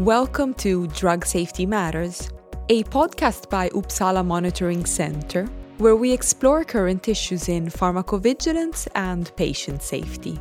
Welcome 0.00 0.54
to 0.54 0.86
Drug 0.86 1.26
Safety 1.26 1.66
Matters, 1.66 2.30
a 2.70 2.84
podcast 2.84 3.50
by 3.50 3.68
Uppsala 3.68 4.24
Monitoring 4.24 4.86
Center, 4.86 5.44
where 5.76 5.94
we 5.94 6.10
explore 6.10 6.64
current 6.64 7.06
issues 7.06 7.50
in 7.50 7.66
pharmacovigilance 7.66 8.88
and 8.94 9.30
patient 9.36 9.82
safety. 9.82 10.38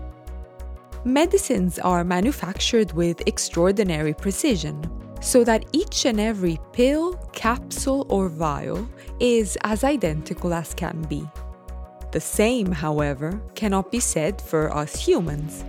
Medicines 1.04 1.78
are 1.78 2.06
manufactured 2.06 2.94
with 2.94 3.22
extraordinary 3.28 4.14
precision, 4.14 4.82
so 5.20 5.44
that 5.44 5.66
each 5.74 6.06
and 6.06 6.22
every 6.22 6.58
pill, 6.72 7.16
capsule, 7.34 8.06
or 8.08 8.30
vial 8.30 8.88
is 9.20 9.58
as 9.66 9.84
identical 9.84 10.54
as 10.54 10.74
can 10.74 11.02
be. 11.10 11.30
The 12.14 12.22
same, 12.22 12.72
however, 12.72 13.42
cannot 13.56 13.92
be 13.92 14.00
said 14.00 14.42
for 14.42 14.74
us 14.74 14.96
humans. 15.06 15.66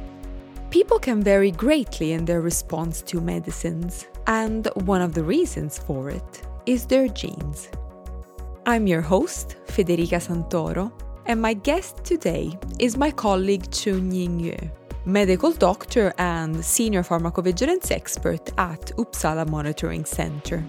People 0.70 1.00
can 1.00 1.20
vary 1.20 1.50
greatly 1.50 2.12
in 2.12 2.24
their 2.24 2.40
response 2.40 3.02
to 3.02 3.20
medicines, 3.20 4.06
and 4.28 4.68
one 4.84 5.02
of 5.02 5.14
the 5.14 5.24
reasons 5.24 5.78
for 5.78 6.10
it 6.10 6.42
is 6.64 6.86
their 6.86 7.08
genes. 7.08 7.68
I'm 8.66 8.86
your 8.86 9.00
host, 9.00 9.56
Federica 9.66 10.20
Santoro, 10.20 10.92
and 11.26 11.42
my 11.42 11.54
guest 11.54 12.04
today 12.04 12.56
is 12.78 12.96
my 12.96 13.10
colleague 13.10 13.68
Qun-Ying 13.72 14.38
Yue, 14.38 14.70
medical 15.04 15.50
doctor 15.50 16.14
and 16.18 16.64
senior 16.64 17.02
pharmacovigilance 17.02 17.90
expert 17.90 18.52
at 18.56 18.92
Uppsala 18.96 19.48
Monitoring 19.50 20.04
Center. 20.04 20.62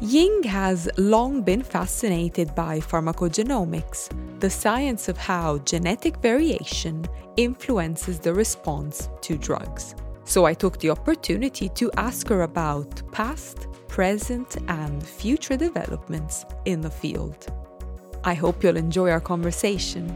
Ying 0.00 0.42
has 0.42 0.90
long 0.98 1.42
been 1.42 1.62
fascinated 1.62 2.52
by 2.56 2.80
pharmacogenomics, 2.80 4.10
the 4.40 4.50
science 4.50 5.08
of 5.08 5.16
how 5.16 5.58
genetic 5.58 6.16
variation 6.16 7.06
influences 7.36 8.18
the 8.18 8.34
response 8.34 9.08
to 9.20 9.38
drugs. 9.38 9.94
So 10.24 10.46
I 10.46 10.52
took 10.52 10.80
the 10.80 10.90
opportunity 10.90 11.68
to 11.70 11.92
ask 11.96 12.28
her 12.28 12.42
about 12.42 13.08
past, 13.12 13.68
present, 13.86 14.56
and 14.66 15.00
future 15.00 15.56
developments 15.56 16.44
in 16.64 16.80
the 16.80 16.90
field. 16.90 17.46
I 18.24 18.34
hope 18.34 18.64
you'll 18.64 18.76
enjoy 18.76 19.10
our 19.10 19.20
conversation. 19.20 20.12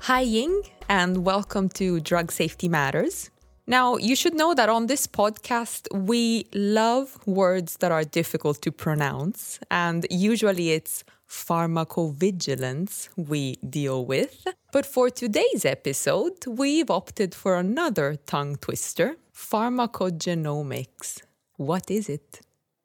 Hi, 0.00 0.20
Ying, 0.20 0.62
and 0.90 1.24
welcome 1.24 1.70
to 1.70 2.00
Drug 2.00 2.30
Safety 2.30 2.68
Matters. 2.68 3.30
Now, 3.68 3.98
you 3.98 4.16
should 4.16 4.34
know 4.34 4.54
that 4.54 4.70
on 4.70 4.86
this 4.86 5.06
podcast, 5.06 5.94
we 5.94 6.46
love 6.54 7.18
words 7.26 7.76
that 7.80 7.92
are 7.92 8.02
difficult 8.02 8.62
to 8.62 8.72
pronounce, 8.72 9.60
and 9.70 10.06
usually 10.10 10.70
it's 10.70 11.04
pharmacovigilance 11.28 13.10
we 13.18 13.56
deal 13.56 14.06
with. 14.06 14.46
But 14.72 14.86
for 14.86 15.10
today's 15.10 15.66
episode, 15.66 16.46
we've 16.46 16.90
opted 16.90 17.34
for 17.34 17.56
another 17.56 18.16
tongue 18.24 18.56
twister 18.56 19.16
pharmacogenomics. 19.34 21.20
What 21.58 21.90
is 21.90 22.08
it? 22.08 22.40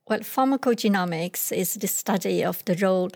Well, 0.09 0.19
pharmacogenomics 0.19 1.55
is 1.55 1.75
the 1.75 1.87
study 1.87 2.43
of 2.43 2.65
the 2.65 2.75
role 2.75 3.09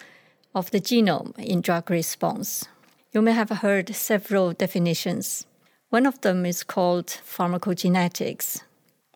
of 0.55 0.71
the 0.71 0.79
genome 0.79 1.37
in 1.37 1.59
drug 1.59 1.89
response. 1.89 2.63
You 3.11 3.21
may 3.21 3.33
have 3.33 3.49
heard 3.49 3.93
several 3.93 4.53
definitions. 4.53 5.46
One 5.89 6.05
of 6.05 6.19
them 6.19 6.45
is 6.45 6.63
called 6.63 7.07
pharmacogenetics, 7.07 8.61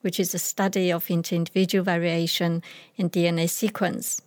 which 0.02 0.22
is 0.22 0.34
a 0.34 0.40
study 0.40 0.90
of 0.90 1.12
inter-individual 1.12 1.84
variation 1.84 2.64
in 2.96 3.10
DNA 3.10 3.50
sequence 3.50 4.22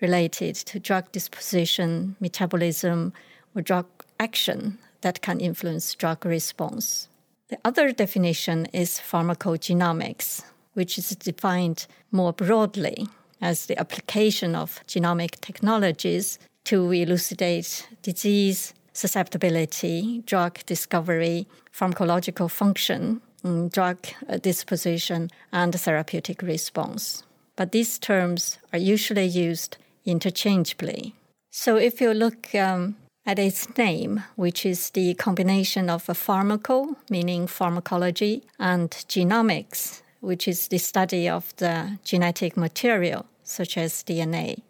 related 0.00 0.54
to 0.54 0.78
drug 0.78 1.10
disposition, 1.10 2.14
metabolism, 2.20 3.12
or 3.56 3.62
drug 3.62 3.86
action 4.20 4.78
that 5.00 5.22
can 5.22 5.40
influence 5.40 5.92
drug 5.96 6.24
response. 6.24 7.08
The 7.48 7.58
other 7.64 7.90
definition 7.90 8.66
is 8.66 9.00
pharmacogenomics, 9.00 10.44
which 10.74 10.98
is 10.98 11.10
defined 11.10 11.88
more 12.12 12.32
broadly 12.32 13.08
as 13.40 13.66
the 13.66 13.78
application 13.78 14.54
of 14.54 14.80
genomic 14.86 15.40
technologies 15.40 16.38
to 16.64 16.92
elucidate 16.92 17.88
disease, 18.02 18.72
susceptibility, 18.92 20.22
drug 20.26 20.64
discovery, 20.66 21.46
pharmacological 21.78 22.50
function, 22.50 23.20
mm, 23.44 23.70
drug 23.72 23.98
disposition, 24.42 25.30
and 25.52 25.74
therapeutic 25.74 26.42
response. 26.42 27.22
But 27.56 27.72
these 27.72 27.98
terms 27.98 28.58
are 28.72 28.78
usually 28.78 29.26
used 29.26 29.76
interchangeably. 30.04 31.14
So 31.50 31.76
if 31.76 32.00
you 32.00 32.14
look 32.14 32.54
um, 32.54 32.96
at 33.26 33.38
its 33.38 33.76
name, 33.76 34.22
which 34.36 34.64
is 34.64 34.90
the 34.90 35.14
combination 35.14 35.90
of 35.90 36.08
a 36.08 36.14
pharmaco, 36.14 36.96
meaning 37.10 37.46
pharmacology, 37.46 38.42
and 38.58 38.90
genomics, 38.90 40.02
which 40.20 40.48
is 40.48 40.68
the 40.68 40.78
study 40.78 41.28
of 41.28 41.54
the 41.56 41.98
genetic 42.04 42.56
material, 42.56 43.26
such 43.44 43.76
as 43.76 44.02
DNA. 44.02 44.62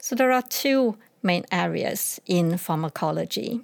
So 0.00 0.14
there 0.14 0.32
are 0.32 0.42
two 0.42 0.96
main 1.22 1.44
areas 1.50 2.20
in 2.26 2.56
pharmacology. 2.58 3.62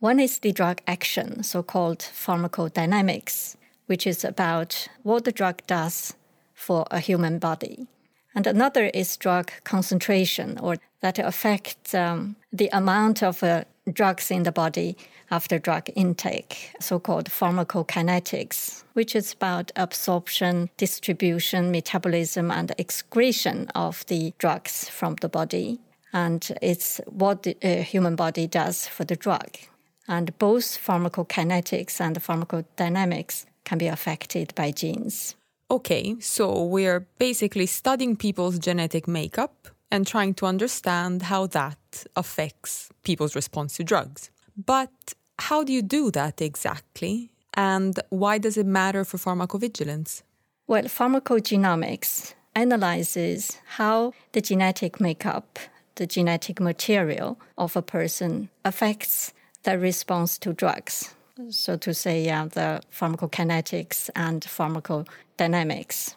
One 0.00 0.20
is 0.20 0.38
the 0.38 0.52
drug 0.52 0.80
action, 0.86 1.42
so 1.42 1.60
called 1.64 1.98
pharmacodynamics, 1.98 3.56
which 3.86 4.06
is 4.06 4.24
about 4.24 4.86
what 5.02 5.24
the 5.24 5.32
drug 5.32 5.66
does 5.66 6.14
for 6.54 6.86
a 6.92 7.00
human 7.00 7.40
body. 7.40 7.88
And 8.32 8.46
another 8.46 8.92
is 8.94 9.16
drug 9.16 9.50
concentration, 9.64 10.56
or 10.60 10.76
that 11.00 11.18
affects 11.18 11.94
um, 11.94 12.36
the 12.52 12.68
amount 12.72 13.24
of 13.24 13.42
uh, 13.42 13.64
drugs 13.92 14.30
in 14.30 14.44
the 14.44 14.52
body 14.52 14.96
after 15.32 15.58
drug 15.58 15.90
intake, 15.96 16.76
so 16.78 17.00
called 17.00 17.28
pharmacokinetics, 17.28 18.84
which 18.92 19.16
is 19.16 19.32
about 19.32 19.72
absorption, 19.74 20.70
distribution, 20.76 21.72
metabolism, 21.72 22.52
and 22.52 22.72
excretion 22.78 23.66
of 23.74 24.06
the 24.06 24.32
drugs 24.38 24.88
from 24.88 25.16
the 25.16 25.28
body. 25.28 25.80
And 26.12 26.56
it's 26.62 27.00
what 27.06 27.42
the 27.42 27.56
uh, 27.64 27.82
human 27.82 28.14
body 28.14 28.46
does 28.46 28.86
for 28.86 29.02
the 29.02 29.16
drug. 29.16 29.58
And 30.08 30.36
both 30.38 30.78
pharmacokinetics 30.84 32.00
and 32.00 32.16
pharmacodynamics 32.16 33.44
can 33.64 33.78
be 33.78 33.86
affected 33.86 34.54
by 34.54 34.70
genes. 34.70 35.36
Okay, 35.70 36.16
so 36.18 36.64
we're 36.64 37.06
basically 37.18 37.66
studying 37.66 38.16
people's 38.16 38.58
genetic 38.58 39.06
makeup 39.06 39.68
and 39.90 40.06
trying 40.06 40.34
to 40.34 40.46
understand 40.46 41.22
how 41.22 41.46
that 41.48 41.78
affects 42.16 42.90
people's 43.02 43.36
response 43.36 43.76
to 43.76 43.84
drugs. 43.84 44.30
But 44.56 45.14
how 45.38 45.62
do 45.64 45.72
you 45.72 45.82
do 45.82 46.10
that 46.12 46.40
exactly? 46.40 47.30
And 47.54 48.00
why 48.08 48.38
does 48.38 48.56
it 48.56 48.66
matter 48.66 49.04
for 49.04 49.18
pharmacovigilance? 49.18 50.22
Well, 50.66 50.84
pharmacogenomics 50.84 52.34
analyzes 52.54 53.58
how 53.76 54.12
the 54.32 54.40
genetic 54.40 55.00
makeup, 55.00 55.58
the 55.96 56.06
genetic 56.06 56.60
material 56.60 57.38
of 57.56 57.76
a 57.76 57.82
person 57.82 58.48
affects 58.64 59.32
their 59.68 59.78
response 59.78 60.38
to 60.38 60.52
drugs 60.52 61.14
so 61.50 61.76
to 61.76 61.94
say, 61.94 62.24
the 62.24 62.82
pharmacokinetics 62.92 64.10
and 64.16 64.42
pharmacodynamics. 64.42 66.14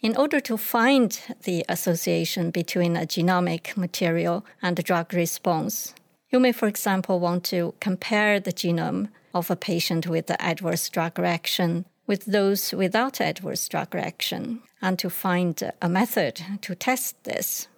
In 0.00 0.16
order 0.16 0.40
to 0.40 0.56
find 0.56 1.20
the 1.42 1.64
association 1.68 2.50
between 2.50 2.96
a 2.96 3.00
genomic 3.00 3.76
material 3.76 4.44
and 4.62 4.76
the 4.76 4.82
drug 4.82 5.12
response, 5.12 5.94
you 6.30 6.38
may, 6.38 6.52
for 6.52 6.68
example, 6.68 7.18
want 7.18 7.44
to 7.44 7.74
compare 7.80 8.38
the 8.38 8.52
genome 8.52 9.08
of 9.34 9.50
a 9.50 9.56
patient 9.56 10.06
with 10.06 10.26
the 10.26 10.40
adverse 10.40 10.88
drug 10.88 11.18
reaction 11.18 11.84
with 12.06 12.24
those 12.24 12.72
without 12.72 13.20
adverse 13.20 13.68
drug 13.68 13.94
reaction 13.94 14.62
and 14.80 14.98
to 14.98 15.10
find 15.10 15.72
a 15.82 15.88
method 15.88 16.40
to 16.62 16.74
test 16.74 17.22
this. 17.24 17.68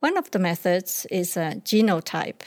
One 0.00 0.18
of 0.18 0.30
the 0.32 0.38
methods 0.38 1.06
is 1.10 1.36
a 1.36 1.60
genotype 1.64 2.42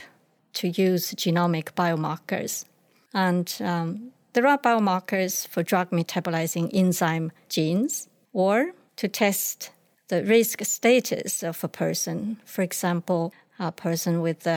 to 0.56 0.70
use 0.70 1.14
genomic 1.14 1.74
biomarkers. 1.76 2.66
And 3.14 3.56
um, 3.62 4.12
there 4.34 4.48
are 4.48 4.58
biomarkers 4.58 5.48
for 5.48 5.64
drug 5.64 5.92
metabolizing 5.92 6.70
enzyme 6.74 7.32
genes 7.48 8.10
or 8.34 8.72
to 8.98 9.08
test 9.08 9.72
the 10.10 10.24
risk 10.24 10.64
status 10.64 11.44
of 11.44 11.64
a 11.64 11.68
person. 11.68 12.38
For 12.46 12.62
example, 12.62 13.34
a 13.60 13.72
person 13.72 14.22
with 14.22 14.48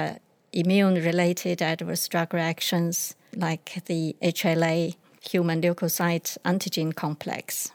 immune 0.53 0.95
related 0.95 1.63
adverse 1.63 2.09
drug 2.09 2.35
reactions 2.35 3.15
like 3.37 3.83
the 3.87 4.17
HLA, 4.23 4.97
human 5.23 5.61
leukocyte 5.61 6.39
antigen 6.45 6.95
complex. 6.95 7.71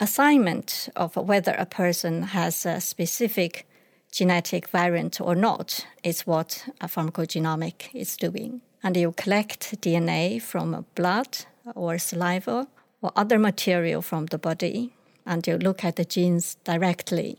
Assignment 0.00 0.88
of 0.96 1.16
whether 1.16 1.52
a 1.52 1.66
person 1.66 2.22
has 2.22 2.66
a 2.66 2.80
specific 2.80 3.66
genetic 4.12 4.68
variant 4.68 5.20
or 5.20 5.34
not 5.34 5.86
is 6.04 6.26
what 6.26 6.66
a 6.80 6.86
pharmacogenomic 6.86 7.88
is 7.92 8.16
doing 8.16 8.60
and 8.82 8.96
you 8.96 9.12
collect 9.12 9.80
DNA 9.80 10.40
from 10.40 10.84
blood 10.94 11.38
or 11.74 11.98
saliva 11.98 12.66
or 13.00 13.12
other 13.16 13.38
material 13.38 14.02
from 14.02 14.26
the 14.26 14.38
body, 14.38 14.92
and 15.26 15.46
you 15.46 15.56
look 15.56 15.84
at 15.84 15.96
the 15.96 16.04
genes 16.04 16.56
directly. 16.64 17.38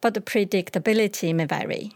But 0.00 0.14
the 0.14 0.20
predictability 0.20 1.34
may 1.34 1.46
vary. 1.46 1.92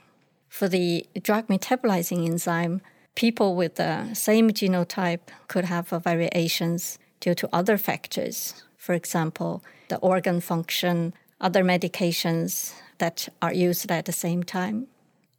For 0.48 0.68
the 0.68 1.06
drug 1.20 1.46
metabolizing 1.48 2.26
enzyme, 2.26 2.80
people 3.14 3.54
with 3.56 3.76
the 3.76 4.12
same 4.14 4.50
genotype 4.50 5.28
could 5.48 5.64
have 5.64 5.88
variations 5.88 6.98
due 7.20 7.34
to 7.34 7.48
other 7.52 7.78
factors. 7.78 8.64
for 8.76 8.94
example, 8.94 9.62
the 9.86 9.96
organ 9.98 10.40
function, 10.40 11.14
other 11.40 11.62
medications 11.62 12.74
that 13.02 13.28
are 13.42 13.52
used 13.52 13.90
at 13.90 14.04
the 14.04 14.12
same 14.12 14.44
time. 14.44 14.86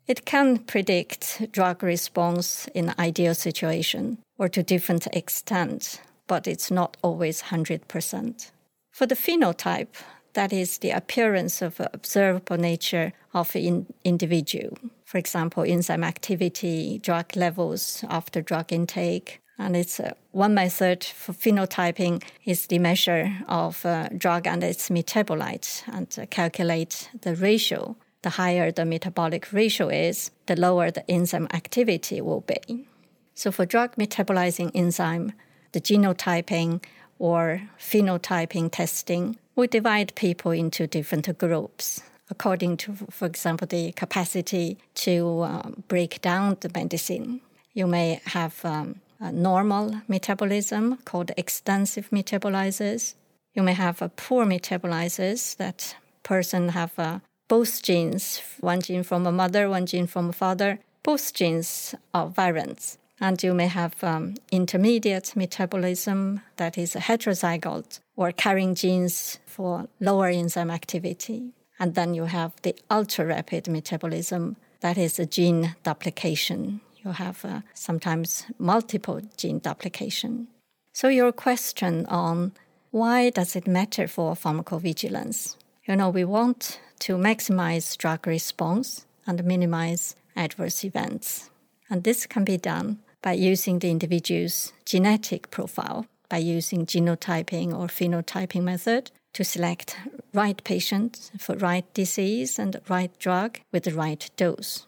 It 0.05 0.25
can 0.25 0.57
predict 0.57 1.47
drug 1.53 1.81
response 1.81 2.67
in 2.75 2.93
ideal 2.99 3.33
situation 3.33 4.17
or 4.37 4.49
to 4.49 4.61
different 4.61 5.07
extent, 5.13 6.01
but 6.27 6.45
it's 6.45 6.69
not 6.69 6.97
always 7.01 7.43
100%. 7.43 8.51
For 8.91 9.05
the 9.05 9.15
phenotype, 9.15 9.95
that 10.33 10.51
is 10.51 10.79
the 10.79 10.91
appearance 10.91 11.61
of 11.61 11.79
observable 11.79 12.57
nature 12.57 13.13
of 13.33 13.55
an 13.55 13.85
individual. 14.03 14.77
For 15.05 15.17
example, 15.17 15.63
enzyme 15.63 16.03
activity, 16.03 16.99
drug 16.99 17.33
levels 17.37 18.03
after 18.09 18.41
drug 18.41 18.73
intake. 18.73 19.39
And 19.57 19.75
it's 19.75 19.99
uh, 19.99 20.13
one 20.31 20.53
method 20.55 21.03
for 21.03 21.33
phenotyping 21.33 22.23
is 22.43 22.67
the 22.67 22.79
measure 22.79 23.31
of 23.47 23.85
uh, 23.85 24.09
drug 24.17 24.47
and 24.47 24.63
its 24.63 24.89
metabolite 24.89 25.83
and 25.87 26.07
uh, 26.19 26.25
calculate 26.25 27.09
the 27.21 27.35
ratio 27.35 27.95
the 28.23 28.31
higher 28.31 28.71
the 28.71 28.85
metabolic 28.85 29.53
ratio 29.53 29.89
is, 29.89 30.31
the 30.47 30.55
lower 30.55 30.89
the 30.89 31.09
enzyme 31.11 31.47
activity 31.53 32.21
will 32.21 32.41
be. 32.41 32.87
So, 33.35 33.51
for 33.51 33.65
drug 33.65 33.95
metabolizing 33.95 34.71
enzyme, 34.73 35.33
the 35.73 35.81
genotyping 35.81 36.83
or 37.19 37.61
phenotyping 37.79 38.71
testing, 38.71 39.37
we 39.55 39.67
divide 39.67 40.15
people 40.15 40.51
into 40.51 40.87
different 40.87 41.37
groups 41.37 42.01
according 42.29 42.77
to, 42.77 42.93
for 43.11 43.25
example, 43.25 43.67
the 43.67 43.91
capacity 43.91 44.77
to 44.95 45.41
uh, 45.41 45.69
break 45.87 46.21
down 46.21 46.57
the 46.61 46.71
medicine. 46.73 47.41
You 47.73 47.85
may 47.85 48.21
have 48.25 48.63
um, 48.65 49.01
normal 49.31 50.01
metabolism 50.07 50.97
called 51.05 51.31
extensive 51.37 52.09
metabolizers. 52.09 53.15
You 53.53 53.63
may 53.63 53.73
have 53.73 54.01
a 54.01 54.09
poor 54.09 54.45
metabolizers 54.45 55.55
that 55.57 55.95
person 56.23 56.69
have 56.69 56.97
a 56.97 57.21
both 57.47 57.83
genes, 57.83 58.41
one 58.61 58.81
gene 58.81 59.03
from 59.03 59.27
a 59.27 59.31
mother, 59.31 59.69
one 59.69 59.85
gene 59.85 60.07
from 60.07 60.29
a 60.29 60.33
father, 60.33 60.79
both 61.03 61.33
genes 61.33 61.93
are 62.13 62.27
variants. 62.27 62.97
And 63.19 63.41
you 63.43 63.53
may 63.53 63.67
have 63.67 64.03
um, 64.03 64.35
intermediate 64.51 65.35
metabolism, 65.35 66.41
that 66.57 66.77
is 66.77 66.95
heterozygote, 66.95 67.99
or 68.15 68.31
carrying 68.31 68.75
genes 68.75 69.39
for 69.45 69.87
lower 69.99 70.27
enzyme 70.27 70.71
activity. 70.71 71.51
And 71.79 71.95
then 71.95 72.13
you 72.13 72.25
have 72.25 72.53
the 72.63 72.75
ultra 72.89 73.25
rapid 73.25 73.67
metabolism, 73.67 74.55
that 74.79 74.97
is 74.97 75.19
a 75.19 75.25
gene 75.25 75.75
duplication. 75.83 76.81
You 77.03 77.11
have 77.11 77.43
uh, 77.43 77.61
sometimes 77.73 78.45
multiple 78.57 79.21
gene 79.37 79.59
duplication. 79.59 80.47
So, 80.93 81.07
your 81.07 81.31
question 81.31 82.05
on 82.05 82.53
why 82.91 83.29
does 83.31 83.55
it 83.55 83.67
matter 83.67 84.07
for 84.07 84.35
pharmacovigilance? 84.35 85.55
You 85.85 85.95
know, 85.95 86.09
we 86.09 86.23
want 86.23 86.79
to 86.99 87.17
maximize 87.17 87.97
drug 87.97 88.27
response 88.27 89.05
and 89.25 89.43
minimize 89.43 90.15
adverse 90.35 90.83
events. 90.83 91.49
And 91.89 92.03
this 92.03 92.25
can 92.25 92.43
be 92.43 92.57
done 92.57 92.99
by 93.21 93.33
using 93.33 93.79
the 93.79 93.89
individual's 93.89 94.71
genetic 94.85 95.49
profile, 95.49 96.05
by 96.29 96.37
using 96.37 96.85
genotyping 96.85 97.73
or 97.77 97.87
phenotyping 97.87 98.63
method 98.63 99.11
to 99.33 99.43
select 99.43 99.97
right 100.33 100.63
patient 100.63 101.31
for 101.39 101.55
right 101.55 101.91
disease 101.93 102.59
and 102.59 102.79
right 102.87 103.17
drug 103.19 103.59
with 103.71 103.83
the 103.83 103.93
right 103.93 104.29
dose. 104.37 104.85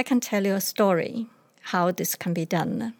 I 0.00 0.02
can 0.02 0.18
tell 0.18 0.46
you 0.46 0.54
a 0.54 0.62
story 0.62 1.26
how 1.60 1.90
this 1.90 2.14
can 2.14 2.32
be 2.32 2.46
done. 2.46 2.94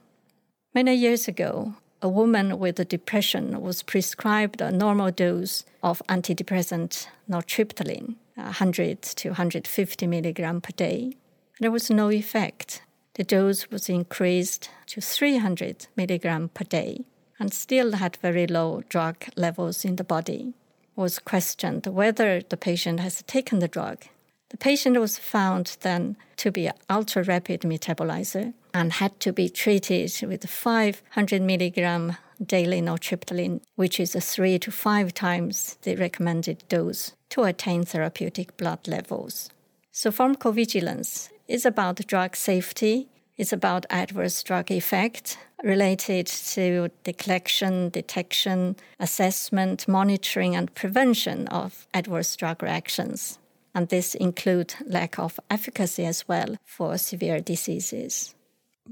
Many 0.75 0.94
years 0.94 1.29
ago, 1.29 1.76
a 2.02 2.11
woman 2.11 2.58
with 2.58 2.87
depression 2.88 3.62
was 3.62 3.82
prescribed 3.82 4.61
a 4.61 4.70
normal 4.70 5.11
dose 5.11 5.64
of 5.82 6.02
antidepressant 6.11 7.06
nortriptyline 7.26 8.17
100 8.35 9.00
to 9.00 9.29
150 9.31 10.06
milligram 10.08 10.61
per 10.61 10.73
day. 10.76 11.17
There 11.58 11.70
was 11.70 11.88
no 11.88 12.11
effect. 12.11 12.82
The 13.14 13.25
dose 13.25 13.70
was 13.70 13.88
increased 13.88 14.69
to 14.88 15.00
300 15.00 15.87
milligram 15.97 16.50
per 16.50 16.64
day 16.64 17.06
and 17.38 17.50
still 17.50 17.93
had 17.93 18.17
very 18.17 18.47
low 18.47 18.82
drug 18.91 19.25
levels 19.37 19.87
in 19.87 19.97
the 19.97 20.05
body. 20.05 20.52
Was 20.97 21.19
questioned 21.19 21.87
whether 21.87 22.43
the 22.43 22.58
patient 22.58 23.00
has 23.00 23.23
taken 23.23 23.61
the 23.61 23.69
drug. 23.69 24.05
The 24.50 24.56
patient 24.56 24.99
was 24.99 25.17
found 25.17 25.76
then 25.81 26.17
to 26.37 26.50
be 26.50 26.67
an 26.67 26.75
ultra 26.88 27.23
rapid 27.23 27.62
metabolizer 27.62 28.52
and 28.75 28.93
had 28.93 29.19
to 29.20 29.32
be 29.32 29.49
treated 29.49 30.12
with 30.23 30.49
500 30.49 31.43
milligram 31.43 32.17
daily 32.44 32.81
nortriptyline, 32.81 33.61
which 33.76 34.00
is 34.00 34.14
three 34.14 34.58
to 34.58 34.70
five 34.70 35.14
times 35.14 35.79
the 35.82 35.97
recommended 35.97 36.64
dose 36.69 37.12
to 37.31 37.44
attain 37.44 37.85
therapeutic 37.85 38.56
blood 38.56 38.88
levels. 38.88 39.50
So, 39.93 40.11
pharmacovigilance 40.11 41.31
is 41.49 41.67
about 41.67 42.06
drug 42.06 42.37
safety, 42.37 43.08
it's 43.37 43.52
about 43.52 43.87
adverse 43.91 44.43
drug 44.43 44.70
effect 44.70 45.38
related 45.62 46.26
to 46.26 46.91
the 47.05 47.12
collection, 47.12 47.91
detection, 47.91 48.76
assessment, 48.99 49.87
monitoring, 49.88 50.56
and 50.56 50.75
prevention 50.75 51.49
of 51.49 51.87
adverse 51.93 52.37
drug 52.37 52.62
reactions. 52.62 53.39
And 53.75 53.88
this 53.88 54.14
include 54.14 54.75
lack 54.84 55.19
of 55.19 55.38
efficacy 55.49 56.05
as 56.05 56.26
well 56.26 56.56
for 56.64 56.99
severe 56.99 57.40
diseases. 57.40 58.34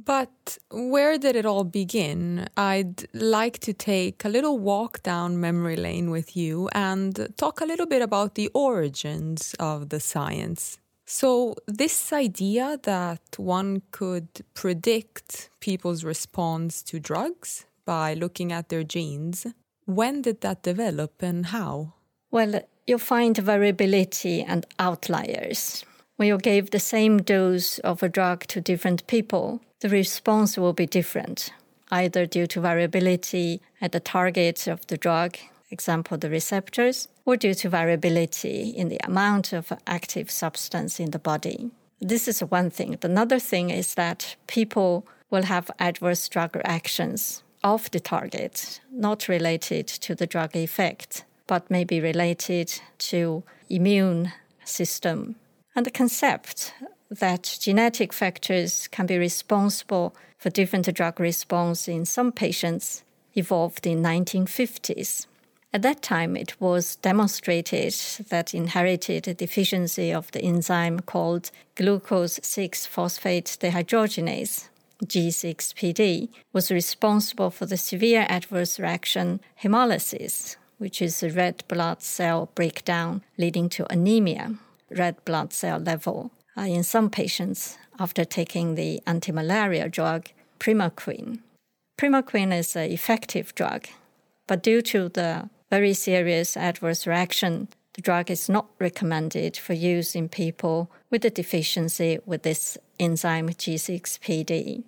But 0.05 0.59
where 0.71 1.19
did 1.19 1.35
it 1.35 1.47
all 1.47 1.65
begin? 1.65 2.47
I'd 2.57 3.07
like 3.13 3.59
to 3.61 3.73
take 3.73 4.25
a 4.25 4.29
little 4.29 4.59
walk 4.59 5.03
down 5.03 5.41
memory 5.41 5.77
lane 5.77 6.11
with 6.11 6.37
you 6.37 6.69
and 6.73 7.29
talk 7.37 7.61
a 7.61 7.65
little 7.65 7.87
bit 7.87 8.03
about 8.03 8.35
the 8.35 8.49
origins 8.55 9.55
of 9.59 9.89
the 9.89 9.99
science. 9.99 10.79
So, 11.05 11.55
this 11.67 12.13
idea 12.13 12.79
that 12.83 13.23
one 13.39 13.81
could 13.91 14.29
predict 14.53 15.49
people's 15.59 16.05
response 16.05 16.83
to 16.83 17.01
drugs 17.01 17.65
by 17.87 18.13
looking 18.13 18.53
at 18.53 18.69
their 18.69 18.85
genes, 18.85 19.47
when 19.87 20.21
did 20.21 20.43
that 20.43 20.63
develop 20.63 21.23
and 21.23 21.47
how? 21.47 21.95
Well, 22.31 22.61
you 22.89 22.99
find 22.99 23.37
variability 23.37 24.43
and 24.43 24.67
outliers. 24.79 25.85
When 26.17 26.29
you 26.29 26.39
give 26.39 26.71
the 26.71 26.81
same 26.81 27.19
dose 27.19 27.79
of 27.81 28.03
a 28.03 28.09
drug 28.09 28.47
to 28.49 28.61
different 28.61 29.07
people, 29.07 29.61
the 29.81 29.89
response 29.89 30.57
will 30.57 30.73
be 30.73 30.87
different, 30.87 31.53
either 31.91 32.27
due 32.27 32.47
to 32.49 32.61
variability 32.61 33.61
at 33.81 33.93
the 33.93 34.01
target 34.01 34.67
of 34.67 34.85
the 34.89 34.97
drug, 34.97 35.37
example 35.71 36.17
the 36.19 36.31
receptors, 36.31 37.09
or 37.25 37.37
due 37.37 37.55
to 37.55 37.69
variability 37.69 38.71
in 38.71 38.89
the 38.89 39.01
amount 39.05 39.53
of 39.53 39.73
active 39.87 40.31
substance 40.31 40.99
in 40.99 41.11
the 41.11 41.19
body. 41.19 41.71
This 42.01 42.27
is 42.27 42.41
one 42.41 42.71
thing. 42.71 42.97
Another 43.03 43.39
thing 43.39 43.71
is 43.71 43.95
that 43.95 44.35
people 44.47 45.07
will 45.31 45.45
have 45.45 45.71
adverse 45.79 46.29
drug 46.29 46.57
reactions 46.57 47.43
off 47.63 47.91
the 47.91 48.01
target, 48.01 48.81
not 48.91 49.29
related 49.29 49.87
to 49.87 50.15
the 50.15 50.27
drug 50.27 50.57
effect, 50.57 51.25
but 51.49 51.69
maybe 51.69 52.01
related 52.01 52.81
to 52.99 53.43
immune 53.69 54.33
system. 54.65 55.35
And 55.75 55.85
the 55.85 55.91
concept 55.91 56.73
that 57.11 57.59
genetic 57.61 58.13
factors 58.13 58.87
can 58.89 59.07
be 59.07 59.19
responsible 59.19 60.15
for 60.37 60.51
different 60.51 60.95
drug 60.95 61.19
response 61.19 61.89
in 61.89 62.05
some 62.05 62.31
patients 62.31 63.03
evolved 63.35 63.87
in 63.87 64.03
1950s. 64.03 65.27
At 65.73 65.83
that 65.83 66.01
time, 66.01 66.37
it 66.37 66.59
was 66.61 66.97
demonstrated 66.97 67.95
that 68.31 68.55
inherited 68.55 69.37
deficiency 69.37 70.13
of 70.13 70.31
the 70.31 70.41
enzyme 70.43 71.01
called 71.01 71.51
glucose 71.75 72.41
6 72.43 72.87
phosphate 72.87 73.59
dehydrogenase, 73.61 74.69
G6PD, 75.05 76.29
was 76.53 76.71
responsible 76.71 77.51
for 77.51 77.67
the 77.67 77.77
severe 77.77 78.27
adverse 78.29 78.81
reaction 78.81 79.41
hemolysis, 79.63 80.57
which 80.79 81.03
is 81.03 81.23
red 81.23 81.63
blood 81.69 82.03
cell 82.03 82.51
breakdown 82.55 83.23
leading 83.37 83.69
to 83.69 83.93
anemia, 83.93 84.55
red 84.91 85.23
blood 85.25 85.53
cell 85.53 85.79
level 85.79 86.31
uh, 86.57 86.63
in 86.63 86.83
some 86.83 87.11
patients 87.11 87.77
after 87.99 88.25
taking 88.25 88.75
the 88.75 89.03
anti-malaria 89.07 89.89
drug 89.89 90.29
primaquine. 90.59 91.41
Primaquine 91.99 92.57
is 92.57 92.77
an 92.77 92.91
effective 92.91 93.55
drug, 93.55 93.87
but 94.47 94.63
due 94.63 94.81
to 94.83 95.09
the 95.09 95.51
very 95.71 95.93
serious 95.93 96.57
adverse 96.57 97.07
reaction, 97.07 97.69
the 97.95 98.03
drug 98.03 98.31
is 98.31 98.49
not 98.49 98.69
recommended 98.79 99.57
for 99.57 99.73
use 99.73 100.15
in 100.15 100.29
people 100.29 100.91
with 101.11 101.25
a 101.25 101.31
deficiency 101.31 102.19
with 102.25 102.43
this 102.43 102.79
enzyme 103.01 103.49
G6PD. 103.49 104.85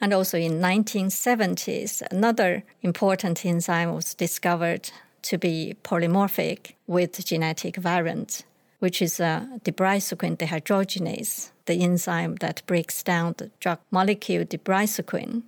And 0.00 0.12
also 0.12 0.38
in 0.38 0.60
1970s, 0.60 2.02
another 2.10 2.64
important 2.82 3.44
enzyme 3.44 3.94
was 3.94 4.14
discovered 4.14 4.90
to 5.22 5.38
be 5.38 5.76
polymorphic 5.82 6.72
with 6.86 7.24
genetic 7.24 7.76
variants 7.76 8.44
which 8.82 9.00
is 9.00 9.20
a 9.20 9.48
debrisoquine 9.64 10.36
dehydrogenase, 10.36 11.52
the 11.66 11.80
enzyme 11.84 12.34
that 12.40 12.66
breaks 12.66 13.00
down 13.04 13.32
the 13.38 13.48
drug 13.60 13.78
molecule 13.92 14.44
debrisoquine. 14.44 15.42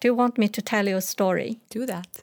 Do 0.00 0.08
you 0.08 0.14
want 0.14 0.36
me 0.36 0.48
to 0.48 0.60
tell 0.60 0.86
you 0.86 0.98
a 0.98 1.00
story? 1.00 1.60
Do 1.70 1.86
that. 1.86 2.22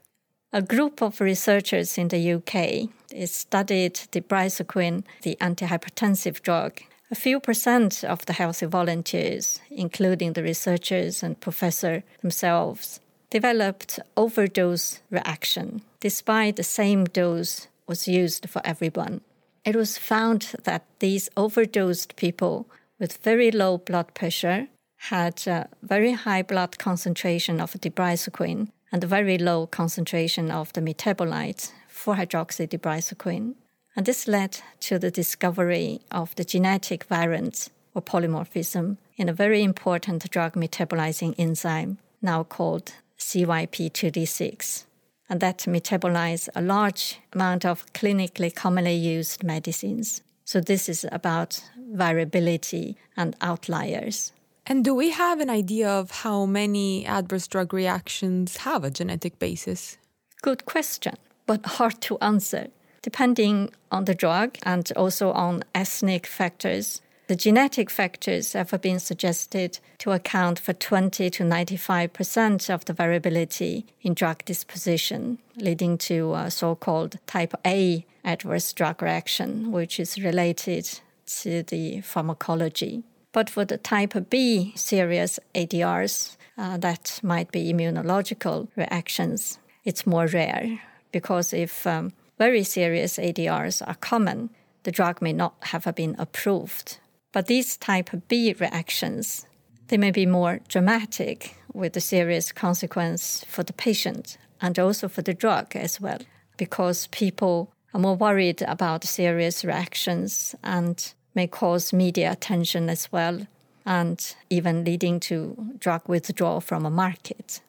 A 0.54 0.62
group 0.62 1.02
of 1.02 1.20
researchers 1.20 1.98
in 1.98 2.10
the 2.10 2.34
UK 2.34 2.90
studied 3.28 3.96
debrisoquine, 4.12 5.04
the 5.24 5.36
antihypertensive 5.42 6.44
drug. 6.44 6.80
A 7.10 7.16
few 7.16 7.40
percent 7.40 8.04
of 8.04 8.24
the 8.28 8.34
healthy 8.34 8.68
volunteers, 8.68 9.60
including 9.72 10.34
the 10.34 10.44
researchers 10.44 11.24
and 11.24 11.40
professor 11.40 12.04
themselves, 12.22 13.00
developed 13.36 14.00
overdose 14.16 15.02
reaction 15.10 15.82
despite 16.00 16.56
the 16.56 16.64
same 16.64 17.04
dose 17.04 17.68
was 17.86 18.08
used 18.08 18.50
for 18.50 18.62
everyone. 18.64 19.20
It 19.66 19.76
was 19.76 19.98
found 19.98 20.54
that 20.64 20.86
these 21.00 21.28
overdosed 21.36 22.16
people 22.16 22.66
with 22.98 23.22
very 23.24 23.52
low 23.52 23.78
blood 23.78 24.14
pressure 24.14 24.68
had 25.12 25.46
a 25.48 25.68
very 25.84 26.14
high 26.14 26.44
blood 26.44 26.78
concentration 26.78 27.60
of 27.60 27.74
debrisoquine 27.74 28.70
and 28.90 29.04
a 29.04 29.14
very 29.18 29.38
low 29.38 29.68
concentration 29.68 30.50
of 30.50 30.72
the 30.72 30.82
metabolite 30.82 31.74
4-hydroxydebrisoquine. 31.94 33.56
And 33.98 34.06
this 34.06 34.30
led 34.30 34.62
to 34.88 34.98
the 34.98 35.12
discovery 35.12 36.00
of 36.10 36.34
the 36.36 36.46
genetic 36.46 37.04
variant 37.04 37.70
or 37.94 38.02
polymorphism 38.02 38.96
in 39.18 39.28
a 39.28 39.40
very 39.44 39.62
important 39.62 40.32
drug 40.32 40.54
metabolizing 40.54 41.36
enzyme 41.38 41.98
now 42.22 42.44
called 42.44 42.94
CYP2D6. 43.26 44.86
And 45.28 45.40
that 45.40 45.60
metabolize 45.60 46.48
a 46.56 46.62
large 46.62 47.20
amount 47.34 47.66
of 47.66 47.92
clinically 47.94 48.54
commonly 48.54 48.94
used 48.94 49.44
medicines. 49.44 50.22
So 50.44 50.62
this 50.62 50.88
is 50.88 51.06
about 51.12 51.64
variability 51.92 52.96
and 53.18 53.36
outliers. 53.42 54.32
And 54.68 54.84
do 54.84 54.94
we 54.94 55.10
have 55.10 55.40
an 55.40 55.50
idea 55.50 55.90
of 55.90 56.12
how 56.12 56.46
many 56.46 57.06
adverse 57.06 57.48
drug 57.48 57.74
reactions 57.74 58.58
have 58.58 58.84
a 58.84 58.92
genetic 58.92 59.40
basis? 59.40 59.98
Good 60.44 60.66
question, 60.66 61.16
but 61.48 61.66
hard 61.66 62.02
to 62.02 62.20
answer. 62.20 62.68
Depending 63.02 63.72
on 63.92 64.06
the 64.06 64.16
drug 64.16 64.58
and 64.64 64.92
also 64.96 65.32
on 65.32 65.64
ethnic 65.74 66.28
factors, 66.28 67.02
the 67.28 67.36
genetic 67.36 67.90
factors 67.90 68.54
have 68.54 68.80
been 68.82 69.00
suggested 69.00 69.80
to 70.00 70.12
account 70.12 70.60
for 70.60 70.74
20 70.74 71.30
to 71.30 71.44
95% 71.44 72.70
of 72.74 72.86
the 72.86 72.94
variability 72.94 73.86
in 74.02 74.14
drug 74.14 74.46
disposition, 74.46 75.40
leading 75.58 75.98
to 75.98 76.46
so 76.50 76.76
called 76.76 77.18
type 77.26 77.54
A 77.66 78.06
adverse 78.24 78.74
drug 78.74 79.02
reaction, 79.02 79.72
which 79.72 80.00
is 80.00 80.22
related 80.22 81.00
to 81.26 81.64
the 81.64 82.02
pharmacology. 82.02 83.04
But 83.32 83.50
for 83.50 83.66
the 83.66 83.78
type 83.78 84.30
B 84.30 84.74
serious 84.76 85.40
ADRs, 85.54 86.38
uh, 86.58 86.78
that 86.78 87.20
might 87.22 87.52
be 87.52 87.74
immunological 87.74 88.68
reactions, 88.76 89.60
it's 89.84 90.08
more 90.08 90.28
rare 90.28 90.80
because 91.12 91.54
if 91.54 91.86
um, 91.86 92.14
very 92.38 92.64
serious 92.64 93.18
ADRs 93.18 93.82
are 93.88 93.96
common, 93.96 94.50
the 94.84 94.92
drug 94.92 95.22
may 95.22 95.34
not 95.34 95.56
have 95.62 95.94
been 95.96 96.16
approved. 96.18 97.00
But 97.36 97.48
these 97.48 97.76
type 97.76 98.12
B 98.30 98.56
reactions, 98.58 99.46
they 99.90 99.98
may 99.98 100.12
be 100.12 100.26
more 100.26 100.62
dramatic 100.70 101.58
with 101.74 101.98
a 101.98 102.00
serious 102.00 102.54
consequence 102.54 103.44
for 103.46 103.62
the 103.62 103.74
patient 103.74 104.38
and 104.62 104.80
also 104.80 105.10
for 105.10 105.22
the 105.22 105.34
drug 105.34 105.76
as 105.76 106.00
well, 106.00 106.20
because 106.56 107.08
people 107.08 107.74
are 107.94 108.00
more 108.00 108.16
worried 108.16 108.62
about 108.62 109.04
serious 109.04 109.66
reactions 109.66 110.56
and 110.64 111.14
may 111.34 111.46
cause 111.46 111.92
media 111.92 112.32
attention 112.32 112.90
as 112.90 113.12
well, 113.12 113.46
and 113.86 114.34
even 114.50 114.86
leading 114.86 115.20
to 115.20 115.58
drug 115.78 116.08
withdrawal 116.08 116.62
from 116.62 116.86
a 116.86 116.90
market. 116.90 117.60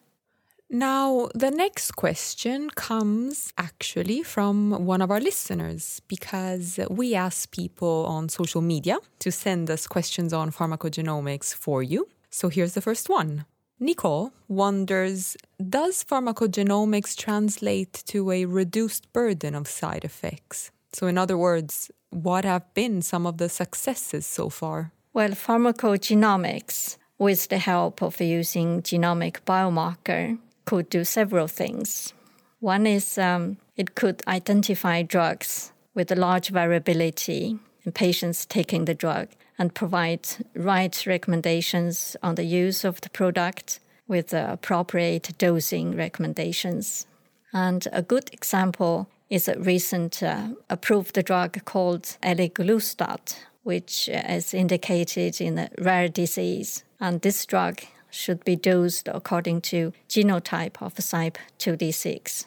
Now, 0.68 1.28
the 1.32 1.52
next 1.52 1.92
question 1.92 2.70
comes 2.70 3.52
actually 3.56 4.25
from 4.25 4.85
one 4.85 5.00
of 5.00 5.12
our 5.12 5.20
listeners 5.20 6.02
because 6.08 6.80
we 6.90 7.14
asked 7.14 7.52
people 7.52 8.04
on 8.06 8.28
social 8.28 8.61
media 8.61 8.99
to 9.20 9.30
send 9.30 9.70
us 9.70 9.87
questions 9.87 10.32
on 10.32 10.50
pharmacogenomics 10.50 11.54
for 11.54 11.85
you. 11.85 12.08
So 12.30 12.49
here's 12.49 12.75
the 12.75 12.80
first 12.80 13.08
one. 13.08 13.44
Nicole 13.78 14.32
wonders 14.49 15.37
Does 15.58 16.02
pharmacogenomics 16.02 17.16
translate 17.16 18.02
to 18.06 18.30
a 18.32 18.46
reduced 18.46 19.12
burden 19.12 19.54
of 19.54 19.68
side 19.68 20.04
effects? 20.04 20.73
So, 20.92 21.06
in 21.06 21.18
other 21.18 21.37
words, 21.38 21.90
what 22.11 22.44
have 22.44 22.73
been 22.75 23.02
some 23.02 23.26
of 23.26 23.37
the 23.37 23.49
successes 23.49 24.26
so 24.26 24.49
far? 24.49 24.92
Well, 25.12 25.30
pharmacogenomics, 25.30 26.96
with 27.18 27.49
the 27.49 27.58
help 27.58 28.02
of 28.02 28.20
using 28.20 28.82
genomic 28.82 29.40
biomarker, 29.46 30.38
could 30.66 30.90
do 30.90 31.04
several 31.04 31.49
things. 31.49 32.12
One 32.61 32.87
is 32.87 33.18
um, 33.18 33.56
it 33.76 33.94
could 33.94 34.23
identify 34.28 35.02
drugs 35.02 35.73
with 35.94 36.12
a 36.12 36.16
large 36.16 36.50
variability 36.50 37.58
in 37.85 37.92
patients 37.92 38.44
taking 38.44 38.85
the 38.85 38.94
drug 38.94 39.28
and 39.58 39.75
provide 39.75 40.28
right 40.54 41.06
recommendations 41.06 42.16
on 42.23 42.35
the 42.35 42.44
use 42.44 42.85
of 42.85 43.00
the 43.00 43.11
product 43.11 43.80
with 44.08 44.28
the 44.28 44.52
appropriate 44.52 45.32
dosing 45.38 45.96
recommendations. 45.96 47.06
And 47.52 47.87
a 47.92 48.02
good 48.02 48.30
example 48.32 49.08
is 49.30 49.49
a 49.49 49.58
recent 49.58 50.23
uh, 50.23 50.49
approved 50.70 51.25
drug 51.25 51.64
called 51.64 52.16
eliglustat, 52.23 53.37
which 53.62 54.08
is 54.08 54.54
indicated 54.54 55.40
in 55.40 55.58
a 55.58 55.70
rare 55.78 56.08
disease. 56.08 56.85
And 57.00 57.20
this 57.20 57.44
drug 57.46 57.80
should 58.16 58.44
be 58.44 58.56
dosed 58.56 59.08
according 59.08 59.61
to 59.61 59.92
genotype 60.08 60.80
of 60.80 60.94
CYP2D6. 60.94 62.46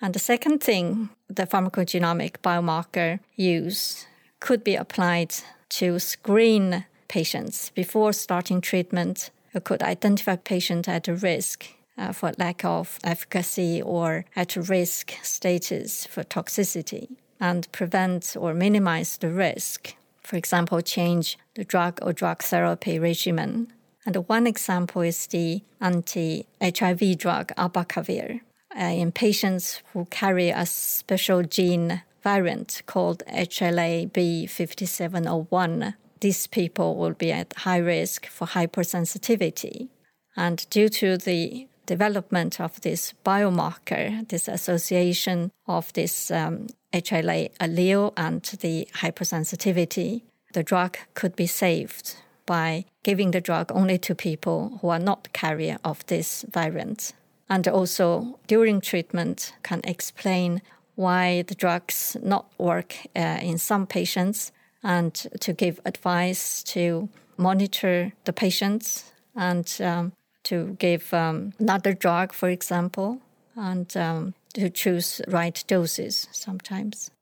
And 0.00 0.14
the 0.14 0.18
second 0.18 0.62
thing 0.62 1.10
the 1.28 1.46
pharmacogenomic 1.46 2.38
biomarker 2.42 3.20
use 3.36 4.06
could 4.40 4.64
be 4.64 4.74
applied 4.74 5.34
to 5.68 5.98
screen 5.98 6.86
patients 7.08 7.70
before 7.74 8.12
starting 8.12 8.60
treatment. 8.60 9.30
It 9.52 9.64
could 9.64 9.82
identify 9.82 10.36
patient 10.36 10.88
at 10.88 11.06
risk 11.06 11.66
uh, 11.98 12.12
for 12.12 12.32
lack 12.38 12.64
of 12.64 12.98
efficacy 13.04 13.82
or 13.82 14.24
at 14.34 14.56
risk 14.56 15.12
status 15.22 16.06
for 16.06 16.24
toxicity 16.24 17.08
and 17.38 17.70
prevent 17.72 18.36
or 18.38 18.54
minimize 18.54 19.16
the 19.18 19.30
risk. 19.30 19.94
For 20.22 20.36
example, 20.36 20.80
change 20.80 21.38
the 21.54 21.64
drug 21.64 21.98
or 22.02 22.12
drug 22.12 22.42
therapy 22.42 22.98
regimen. 22.98 23.72
And 24.06 24.16
one 24.28 24.46
example 24.46 25.02
is 25.02 25.26
the 25.26 25.62
anti 25.80 26.46
HIV 26.62 27.18
drug 27.18 27.52
abacavir 27.56 28.40
uh, 28.74 28.80
in 28.80 29.12
patients 29.12 29.82
who 29.92 30.06
carry 30.06 30.48
a 30.50 30.64
special 30.66 31.42
gene 31.42 32.02
variant 32.22 32.82
called 32.86 33.22
HLA-B5701. 33.28 35.94
These 36.20 36.46
people 36.48 36.96
will 36.96 37.14
be 37.14 37.32
at 37.32 37.54
high 37.58 37.78
risk 37.78 38.26
for 38.26 38.46
hypersensitivity. 38.46 39.88
And 40.36 40.68
due 40.70 40.88
to 40.90 41.16
the 41.16 41.66
development 41.86 42.60
of 42.60 42.78
this 42.82 43.14
biomarker, 43.24 44.28
this 44.28 44.46
association 44.48 45.50
of 45.66 45.90
this 45.94 46.30
um, 46.30 46.66
HLA 46.92 47.50
allele 47.58 48.12
and 48.16 48.42
the 48.60 48.86
hypersensitivity, 48.94 50.22
the 50.52 50.62
drug 50.62 50.98
could 51.14 51.34
be 51.36 51.46
saved 51.46 52.16
by 52.50 52.84
giving 53.04 53.30
the 53.30 53.40
drug 53.40 53.70
only 53.72 53.96
to 53.96 54.12
people 54.12 54.80
who 54.80 54.88
are 54.88 54.98
not 54.98 55.32
carrier 55.32 55.78
of 55.84 56.04
this 56.06 56.44
variant. 56.50 57.12
And 57.48 57.68
also 57.68 58.40
during 58.48 58.80
treatment 58.80 59.52
can 59.62 59.80
explain 59.84 60.60
why 60.96 61.42
the 61.42 61.54
drugs 61.54 62.16
not 62.24 62.46
work 62.58 62.96
uh, 63.14 63.38
in 63.40 63.56
some 63.56 63.86
patients 63.86 64.50
and 64.82 65.14
to 65.38 65.52
give 65.52 65.78
advice 65.84 66.64
to 66.74 67.08
monitor 67.36 68.12
the 68.24 68.32
patients 68.32 69.12
and 69.36 69.66
um, 69.80 70.12
to 70.42 70.76
give 70.80 71.14
um, 71.14 71.52
another 71.60 71.92
drug, 71.94 72.32
for 72.32 72.48
example, 72.48 73.20
and 73.54 73.96
um, 73.96 74.34
to 74.54 74.68
choose 74.70 75.22
right 75.28 75.62
doses 75.68 76.26
sometimes. 76.32 77.12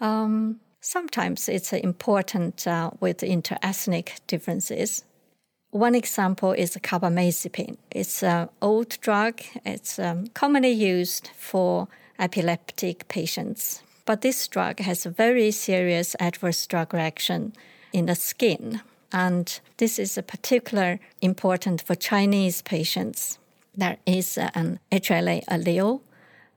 Um, 0.00 0.58
sometimes 0.80 1.48
it's 1.48 1.72
important 1.72 2.66
uh, 2.66 2.90
with 3.00 3.18
interethnic 3.18 4.20
differences. 4.26 5.04
One 5.70 5.94
example 5.94 6.52
is 6.52 6.76
carbamazepine. 6.76 7.76
It's 7.90 8.22
an 8.22 8.48
old 8.62 8.98
drug. 9.00 9.42
It's 9.66 9.98
um, 9.98 10.28
commonly 10.28 10.70
used 10.70 11.30
for 11.36 11.88
epileptic 12.18 13.06
patients. 13.08 13.82
But 14.06 14.22
this 14.22 14.48
drug 14.48 14.80
has 14.80 15.04
a 15.04 15.10
very 15.10 15.50
serious 15.50 16.16
adverse 16.18 16.66
drug 16.66 16.94
reaction 16.94 17.52
in 17.92 18.06
the 18.06 18.14
skin. 18.14 18.80
And 19.12 19.60
this 19.76 19.98
is 19.98 20.18
particularly 20.26 21.00
important 21.20 21.82
for 21.82 21.94
Chinese 21.94 22.62
patients. 22.62 23.38
There 23.76 23.98
is 24.06 24.38
an 24.38 24.80
HLA 24.90 25.44
allele. 25.46 26.00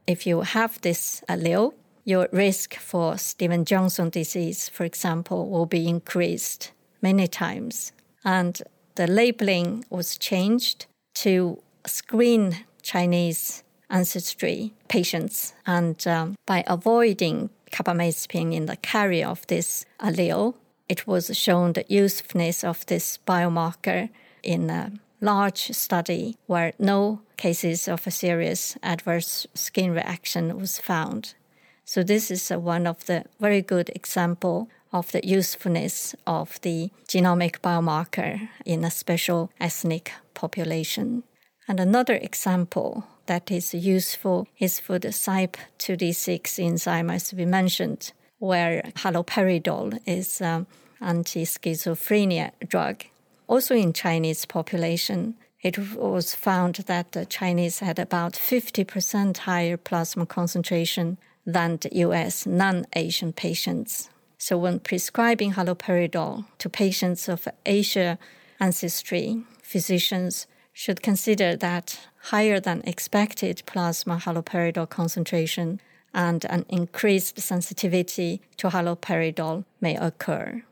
If 0.07 0.25
you 0.25 0.41
have 0.41 0.79
this 0.81 1.21
allele, 1.27 1.73
your 2.03 2.27
risk 2.31 2.75
for 2.75 3.17
Stevens 3.17 3.67
Johnson 3.67 4.09
disease, 4.09 4.69
for 4.69 4.83
example, 4.83 5.49
will 5.49 5.65
be 5.65 5.87
increased 5.87 6.71
many 7.01 7.27
times. 7.27 7.91
And 8.23 8.61
the 8.95 9.07
labeling 9.07 9.85
was 9.89 10.17
changed 10.17 10.85
to 11.15 11.61
screen 11.85 12.65
Chinese 12.81 13.63
ancestry 13.89 14.73
patients. 14.87 15.53
And 15.65 16.05
um, 16.07 16.35
by 16.45 16.63
avoiding 16.67 17.49
carbamazepine 17.71 18.53
in 18.53 18.65
the 18.65 18.77
carrier 18.77 19.27
of 19.27 19.45
this 19.47 19.85
allele, 19.99 20.55
it 20.89 21.07
was 21.07 21.35
shown 21.37 21.73
the 21.73 21.85
usefulness 21.87 22.63
of 22.63 22.85
this 22.87 23.19
biomarker 23.25 24.09
in 24.43 24.69
a 24.69 24.91
large 25.21 25.71
study 25.71 26.35
where 26.47 26.73
no 26.79 27.21
cases 27.37 27.87
of 27.87 28.05
a 28.07 28.11
serious 28.11 28.77
adverse 28.83 29.47
skin 29.53 29.91
reaction 29.91 30.57
was 30.59 30.79
found. 30.79 31.35
So 31.85 32.03
this 32.03 32.31
is 32.31 32.51
uh, 32.51 32.59
one 32.59 32.87
of 32.87 33.05
the 33.05 33.25
very 33.39 33.61
good 33.61 33.89
example 33.95 34.69
of 34.93 35.11
the 35.11 35.25
usefulness 35.25 36.15
of 36.27 36.59
the 36.61 36.91
genomic 37.07 37.59
biomarker 37.61 38.49
in 38.65 38.83
a 38.83 38.91
special 38.91 39.51
ethnic 39.59 40.11
population. 40.33 41.23
And 41.67 41.79
another 41.79 42.15
example 42.15 43.05
that 43.27 43.51
is 43.51 43.73
useful 43.73 44.47
is 44.59 44.79
for 44.79 44.99
the 44.99 45.09
CYP2D6 45.09 46.59
enzyme, 46.59 47.09
as 47.09 47.33
we 47.33 47.45
mentioned, 47.45 48.11
where 48.39 48.81
haloperidol 48.97 49.99
is 50.05 50.41
an 50.41 50.65
anti-schizophrenia 50.99 52.51
drug. 52.67 53.03
Also 53.47 53.75
in 53.75 53.93
Chinese 53.93 54.45
population, 54.45 55.35
it 55.61 55.77
was 55.95 56.33
found 56.33 56.75
that 56.87 57.11
the 57.11 57.25
Chinese 57.25 57.79
had 57.79 57.99
about 57.99 58.33
50% 58.33 59.37
higher 59.37 59.77
plasma 59.77 60.25
concentration 60.25 61.17
than 61.45 61.77
the 61.77 61.89
US 61.97 62.45
non-Asian 62.45 63.33
patients. 63.33 64.09
So 64.37 64.57
when 64.57 64.79
prescribing 64.79 65.53
haloperidol 65.53 66.45
to 66.57 66.69
patients 66.69 67.29
of 67.29 67.47
Asia 67.65 68.17
ancestry, 68.59 69.43
physicians 69.61 70.47
should 70.73 71.01
consider 71.01 71.55
that 71.57 71.99
higher 72.31 72.59
than 72.59 72.81
expected 72.85 73.63
plasma 73.65 74.17
haloperidol 74.17 74.89
concentration 74.89 75.79
and 76.13 76.45
an 76.45 76.65
increased 76.69 77.39
sensitivity 77.39 78.41
to 78.57 78.69
haloperidol 78.69 79.65
may 79.79 79.95
occur. 79.95 80.63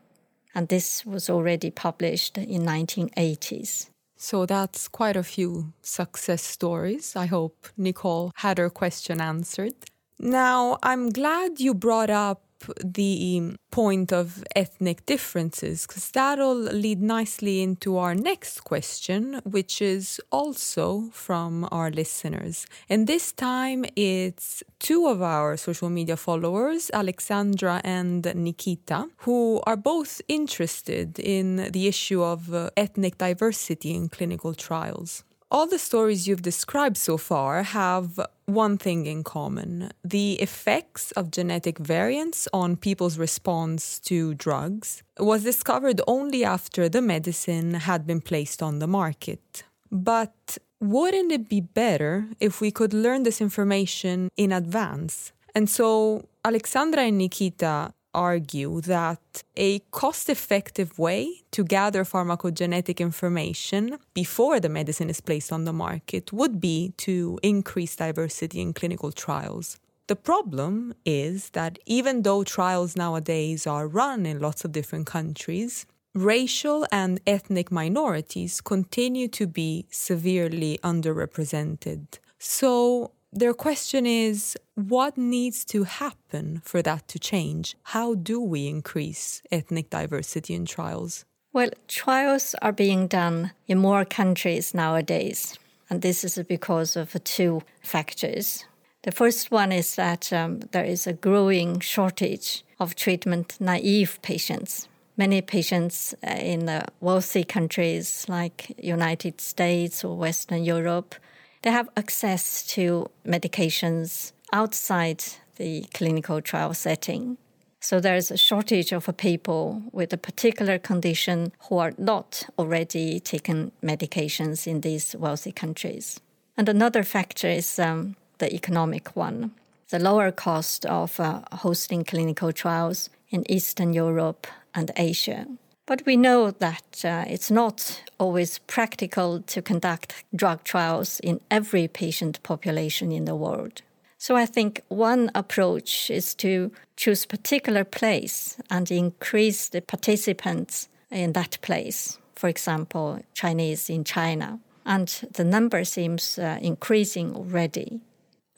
And 0.54 0.68
this 0.68 1.06
was 1.06 1.30
already 1.30 1.70
published 1.70 2.36
in 2.38 2.62
1980s. 2.62 3.90
So 4.16 4.44
that's 4.44 4.88
quite 4.88 5.16
a 5.16 5.22
few 5.22 5.72
success 5.80 6.42
stories. 6.42 7.16
I 7.16 7.26
hope 7.26 7.68
Nicole 7.76 8.32
had 8.36 8.58
her 8.58 8.68
question 8.68 9.20
answered. 9.20 9.74
Now, 10.22 10.76
I'm 10.82 11.08
glad 11.08 11.60
you 11.60 11.72
brought 11.72 12.10
up 12.10 12.42
the 12.84 13.56
point 13.70 14.12
of 14.12 14.44
ethnic 14.54 15.06
differences, 15.06 15.86
because 15.86 16.10
that'll 16.10 16.54
lead 16.54 17.00
nicely 17.00 17.62
into 17.62 17.96
our 17.96 18.14
next 18.14 18.60
question, 18.64 19.40
which 19.44 19.80
is 19.80 20.20
also 20.30 21.08
from 21.12 21.66
our 21.72 21.90
listeners. 21.90 22.66
And 22.90 23.06
this 23.06 23.32
time 23.32 23.86
it's 23.96 24.62
two 24.78 25.06
of 25.06 25.22
our 25.22 25.56
social 25.56 25.88
media 25.88 26.18
followers, 26.18 26.90
Alexandra 26.92 27.80
and 27.82 28.30
Nikita, 28.34 29.08
who 29.24 29.62
are 29.66 29.76
both 29.78 30.20
interested 30.28 31.18
in 31.18 31.72
the 31.72 31.88
issue 31.88 32.22
of 32.22 32.52
uh, 32.52 32.68
ethnic 32.76 33.16
diversity 33.16 33.94
in 33.94 34.10
clinical 34.10 34.52
trials. 34.52 35.24
All 35.52 35.66
the 35.66 35.80
stories 35.80 36.28
you've 36.28 36.42
described 36.42 36.96
so 36.96 37.16
far 37.16 37.64
have 37.64 38.20
one 38.46 38.78
thing 38.78 39.06
in 39.06 39.24
common 39.24 39.90
the 40.04 40.34
effects 40.34 41.10
of 41.12 41.32
genetic 41.32 41.76
variants 41.78 42.46
on 42.52 42.76
people's 42.76 43.18
response 43.18 43.98
to 44.00 44.34
drugs 44.34 45.02
was 45.18 45.42
discovered 45.42 46.00
only 46.06 46.44
after 46.44 46.88
the 46.88 47.02
medicine 47.02 47.74
had 47.74 48.06
been 48.06 48.20
placed 48.20 48.62
on 48.62 48.78
the 48.78 48.86
market. 48.86 49.64
But 49.90 50.58
wouldn't 50.80 51.32
it 51.32 51.48
be 51.48 51.60
better 51.60 52.28
if 52.38 52.60
we 52.60 52.70
could 52.70 52.94
learn 52.94 53.24
this 53.24 53.40
information 53.40 54.30
in 54.36 54.52
advance? 54.52 55.32
And 55.52 55.68
so 55.68 56.28
Alexandra 56.44 57.02
and 57.02 57.18
Nikita 57.18 57.92
argue 58.14 58.80
that 58.82 59.42
a 59.56 59.78
cost 59.90 60.28
effective 60.28 60.98
way 60.98 61.42
to 61.52 61.64
gather 61.64 62.04
pharmacogenetic 62.04 62.98
information 62.98 63.98
before 64.14 64.60
the 64.60 64.68
medicine 64.68 65.10
is 65.10 65.20
placed 65.20 65.52
on 65.52 65.64
the 65.64 65.72
market 65.72 66.32
would 66.32 66.60
be 66.60 66.92
to 66.96 67.38
increase 67.42 67.96
diversity 67.96 68.60
in 68.60 68.72
clinical 68.72 69.12
trials. 69.12 69.78
The 70.06 70.16
problem 70.16 70.94
is 71.04 71.50
that 71.50 71.78
even 71.86 72.22
though 72.22 72.42
trials 72.42 72.96
nowadays 72.96 73.66
are 73.66 73.86
run 73.86 74.26
in 74.26 74.40
lots 74.40 74.64
of 74.64 74.72
different 74.72 75.06
countries, 75.06 75.86
racial 76.14 76.86
and 76.90 77.20
ethnic 77.26 77.70
minorities 77.70 78.60
continue 78.60 79.28
to 79.28 79.46
be 79.46 79.86
severely 79.90 80.78
underrepresented. 80.82 82.18
So, 82.38 83.12
their 83.32 83.54
question 83.54 84.06
is 84.06 84.56
what 84.88 85.18
needs 85.18 85.64
to 85.66 85.84
happen 85.84 86.60
for 86.64 86.82
that 86.82 87.08
to 87.08 87.18
change? 87.18 87.76
How 87.82 88.14
do 88.14 88.40
we 88.40 88.68
increase 88.68 89.42
ethnic 89.50 89.90
diversity 89.90 90.54
in 90.54 90.64
trials? 90.64 91.24
Well, 91.52 91.70
trials 91.88 92.54
are 92.62 92.72
being 92.72 93.08
done 93.08 93.52
in 93.66 93.78
more 93.78 94.04
countries 94.04 94.72
nowadays, 94.72 95.58
and 95.88 96.00
this 96.00 96.22
is 96.22 96.38
because 96.48 96.96
of 96.96 97.22
two 97.24 97.62
factors. 97.82 98.64
The 99.02 99.10
first 99.10 99.50
one 99.50 99.72
is 99.72 99.96
that 99.96 100.32
um, 100.32 100.60
there 100.72 100.84
is 100.84 101.06
a 101.06 101.12
growing 101.12 101.80
shortage 101.80 102.64
of 102.78 102.94
treatment 102.94 103.56
naive 103.60 104.20
patients. 104.22 104.86
Many 105.16 105.42
patients 105.42 106.14
uh, 106.26 106.30
in 106.30 106.66
the 106.66 106.84
wealthy 107.00 107.44
countries 107.44 108.24
like 108.28 108.72
United 108.78 109.40
States 109.40 110.04
or 110.04 110.16
Western 110.16 110.64
Europe 110.64 111.14
they 111.62 111.70
have 111.70 111.90
access 111.96 112.62
to 112.68 113.10
medications 113.26 114.32
outside 114.52 115.24
the 115.56 115.84
clinical 115.94 116.40
trial 116.40 116.74
setting. 116.74 117.36
So 117.80 117.98
there's 117.98 118.30
a 118.30 118.36
shortage 118.36 118.92
of 118.92 119.08
people 119.16 119.82
with 119.90 120.12
a 120.12 120.18
particular 120.18 120.78
condition 120.78 121.52
who 121.68 121.78
are 121.78 121.92
not 121.96 122.44
already 122.58 123.20
taking 123.20 123.72
medications 123.82 124.66
in 124.66 124.82
these 124.82 125.16
wealthy 125.16 125.52
countries. 125.52 126.20
And 126.56 126.68
another 126.68 127.02
factor 127.02 127.48
is 127.48 127.78
um, 127.78 128.16
the 128.38 128.54
economic 128.54 129.16
one. 129.16 129.52
The 129.88 129.98
lower 129.98 130.30
cost 130.30 130.84
of 130.84 131.18
uh, 131.18 131.40
hosting 131.52 132.04
clinical 132.04 132.52
trials 132.52 133.08
in 133.30 133.50
Eastern 133.50 133.94
Europe 133.94 134.46
and 134.74 134.90
Asia. 134.96 135.46
But 135.86 136.04
we 136.06 136.16
know 136.16 136.50
that 136.50 137.04
uh, 137.04 137.24
it's 137.26 137.50
not 137.50 138.02
always 138.18 138.58
practical 138.58 139.40
to 139.40 139.62
conduct 139.62 140.22
drug 140.36 140.62
trials 140.64 141.18
in 141.20 141.40
every 141.50 141.88
patient 141.88 142.42
population 142.42 143.10
in 143.10 143.24
the 143.24 143.34
world. 143.34 143.82
So 144.20 144.36
I 144.36 144.44
think 144.44 144.82
one 144.88 145.30
approach 145.34 146.10
is 146.10 146.34
to 146.36 146.70
choose 146.94 147.24
a 147.24 147.28
particular 147.28 147.84
place 147.84 148.58
and 148.68 148.90
increase 148.90 149.70
the 149.70 149.80
participants 149.80 150.90
in 151.10 151.32
that 151.32 151.56
place. 151.62 152.18
For 152.34 152.50
example, 152.50 153.20
Chinese 153.32 153.88
in 153.88 154.04
China. 154.04 154.60
And 154.84 155.08
the 155.32 155.44
number 155.44 155.84
seems 155.84 156.38
uh, 156.38 156.58
increasing 156.60 157.34
already. 157.34 158.00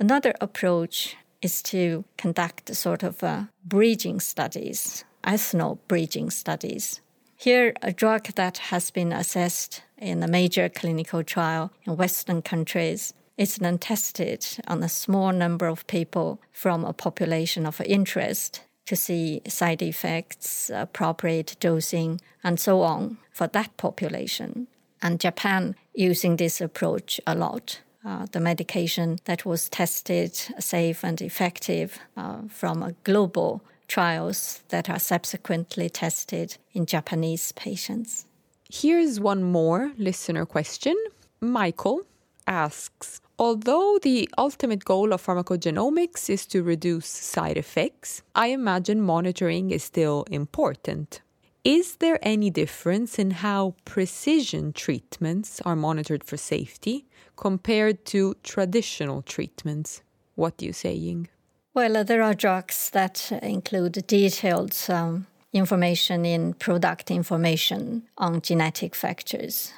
Another 0.00 0.34
approach 0.40 1.16
is 1.42 1.62
to 1.62 2.04
conduct 2.18 2.74
sort 2.74 3.04
of 3.04 3.22
uh, 3.22 3.44
bridging 3.64 4.18
studies, 4.18 5.04
ethno 5.22 5.78
bridging 5.86 6.30
studies, 6.30 7.00
here, 7.36 7.72
a 7.82 7.92
drug 7.92 8.28
that 8.36 8.58
has 8.70 8.92
been 8.92 9.12
assessed 9.12 9.82
in 9.98 10.22
a 10.22 10.28
major 10.28 10.68
clinical 10.68 11.24
trial 11.24 11.72
in 11.84 11.96
Western 11.96 12.40
countries 12.40 13.14
is 13.36 13.56
then 13.56 13.78
tested 13.78 14.46
on 14.66 14.82
a 14.82 14.88
small 14.88 15.32
number 15.32 15.66
of 15.66 15.86
people 15.86 16.40
from 16.52 16.84
a 16.84 16.92
population 16.92 17.66
of 17.66 17.80
interest 17.80 18.62
to 18.86 18.96
see 18.96 19.40
side 19.46 19.82
effects, 19.82 20.70
appropriate 20.74 21.56
dosing, 21.60 22.20
and 22.44 22.58
so 22.58 22.82
on 22.82 23.18
for 23.32 23.46
that 23.48 23.76
population. 23.76 24.66
And 25.00 25.20
Japan 25.20 25.74
using 25.94 26.36
this 26.36 26.60
approach 26.60 27.20
a 27.26 27.34
lot. 27.34 27.80
Uh, 28.04 28.26
the 28.32 28.40
medication 28.40 29.18
that 29.26 29.44
was 29.44 29.68
tested 29.68 30.34
safe 30.58 31.04
and 31.04 31.22
effective 31.22 32.00
uh, 32.16 32.42
from 32.48 32.82
a 32.82 32.92
global 33.04 33.62
trials 33.86 34.62
that 34.70 34.90
are 34.90 34.98
subsequently 34.98 35.88
tested 35.88 36.56
in 36.72 36.84
Japanese 36.84 37.52
patients. 37.52 38.26
Here's 38.68 39.20
one 39.20 39.42
more 39.42 39.92
listener 39.98 40.46
question. 40.46 40.96
Michael 41.40 42.00
asks 42.46 43.20
Although 43.38 43.98
the 44.02 44.28
ultimate 44.38 44.84
goal 44.84 45.12
of 45.12 45.26
pharmacogenomics 45.26 46.30
is 46.30 46.46
to 46.46 46.62
reduce 46.62 47.08
side 47.08 47.56
effects, 47.56 48.22
I 48.36 48.48
imagine 48.48 49.00
monitoring 49.00 49.72
is 49.72 49.82
still 49.82 50.24
important. 50.30 51.22
Is 51.64 51.96
there 51.96 52.18
any 52.22 52.50
difference 52.50 53.18
in 53.18 53.30
how 53.30 53.74
precision 53.84 54.72
treatments 54.72 55.60
are 55.64 55.74
monitored 55.74 56.22
for 56.22 56.36
safety 56.36 57.06
compared 57.36 58.04
to 58.06 58.36
traditional 58.42 59.22
treatments? 59.22 60.02
What 60.34 60.56
do 60.56 60.66
you 60.66 60.72
say, 60.72 60.94
Ying? 60.94 61.28
Well, 61.74 61.96
uh, 61.96 62.02
there 62.02 62.22
are 62.22 62.34
drugs 62.34 62.90
that 62.90 63.32
include 63.42 64.06
detailed 64.06 64.76
um, 64.88 65.26
information 65.52 66.24
in 66.24 66.54
product 66.54 67.10
information 67.10 68.08
on 68.18 68.42
genetic 68.42 68.94
factors. 68.94 69.72